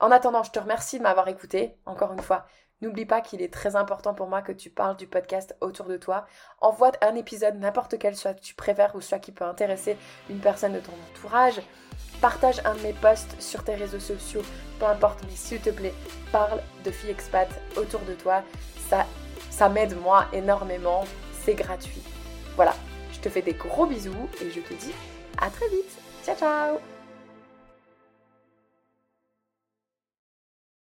En 0.00 0.10
attendant, 0.10 0.42
je 0.42 0.50
te 0.50 0.58
remercie 0.58 0.98
de 0.98 1.02
m'avoir 1.02 1.28
écouté. 1.28 1.76
Encore 1.84 2.12
une 2.12 2.22
fois, 2.22 2.46
N'oublie 2.82 3.06
pas 3.06 3.22
qu'il 3.22 3.40
est 3.40 3.52
très 3.52 3.74
important 3.74 4.12
pour 4.12 4.28
moi 4.28 4.42
que 4.42 4.52
tu 4.52 4.68
parles 4.68 4.96
du 4.96 5.06
podcast 5.06 5.56
autour 5.62 5.86
de 5.86 5.96
toi. 5.96 6.26
Envoie 6.60 6.92
un 7.00 7.14
épisode, 7.14 7.54
n'importe 7.58 7.98
quel, 7.98 8.14
soit 8.14 8.34
que 8.34 8.40
tu 8.40 8.54
préfères 8.54 8.94
ou 8.94 9.00
soit 9.00 9.18
qui 9.18 9.32
peut 9.32 9.46
intéresser 9.46 9.96
une 10.28 10.40
personne 10.40 10.74
de 10.74 10.80
ton 10.80 10.92
entourage. 11.10 11.62
Partage 12.20 12.60
un 12.64 12.74
de 12.74 12.80
mes 12.80 12.92
posts 12.92 13.40
sur 13.40 13.62
tes 13.62 13.74
réseaux 13.74 14.00
sociaux, 14.00 14.42
peu 14.78 14.86
importe, 14.86 15.20
mais 15.24 15.36
s'il 15.36 15.60
te 15.60 15.70
plaît, 15.70 15.94
parle 16.32 16.60
de 16.84 16.90
filles 16.90 17.10
expat 17.10 17.48
autour 17.76 18.00
de 18.00 18.14
toi. 18.14 18.42
Ça, 18.88 19.06
ça 19.50 19.68
m'aide 19.68 19.96
moi 20.00 20.26
énormément, 20.32 21.04
c'est 21.44 21.54
gratuit. 21.54 22.02
Voilà, 22.56 22.74
je 23.12 23.20
te 23.20 23.28
fais 23.28 23.42
des 23.42 23.54
gros 23.54 23.86
bisous 23.86 24.28
et 24.40 24.50
je 24.50 24.60
te 24.60 24.74
dis 24.74 24.94
à 25.40 25.50
très 25.50 25.68
vite. 25.68 25.98
Ciao 26.24 26.36
ciao 26.36 26.95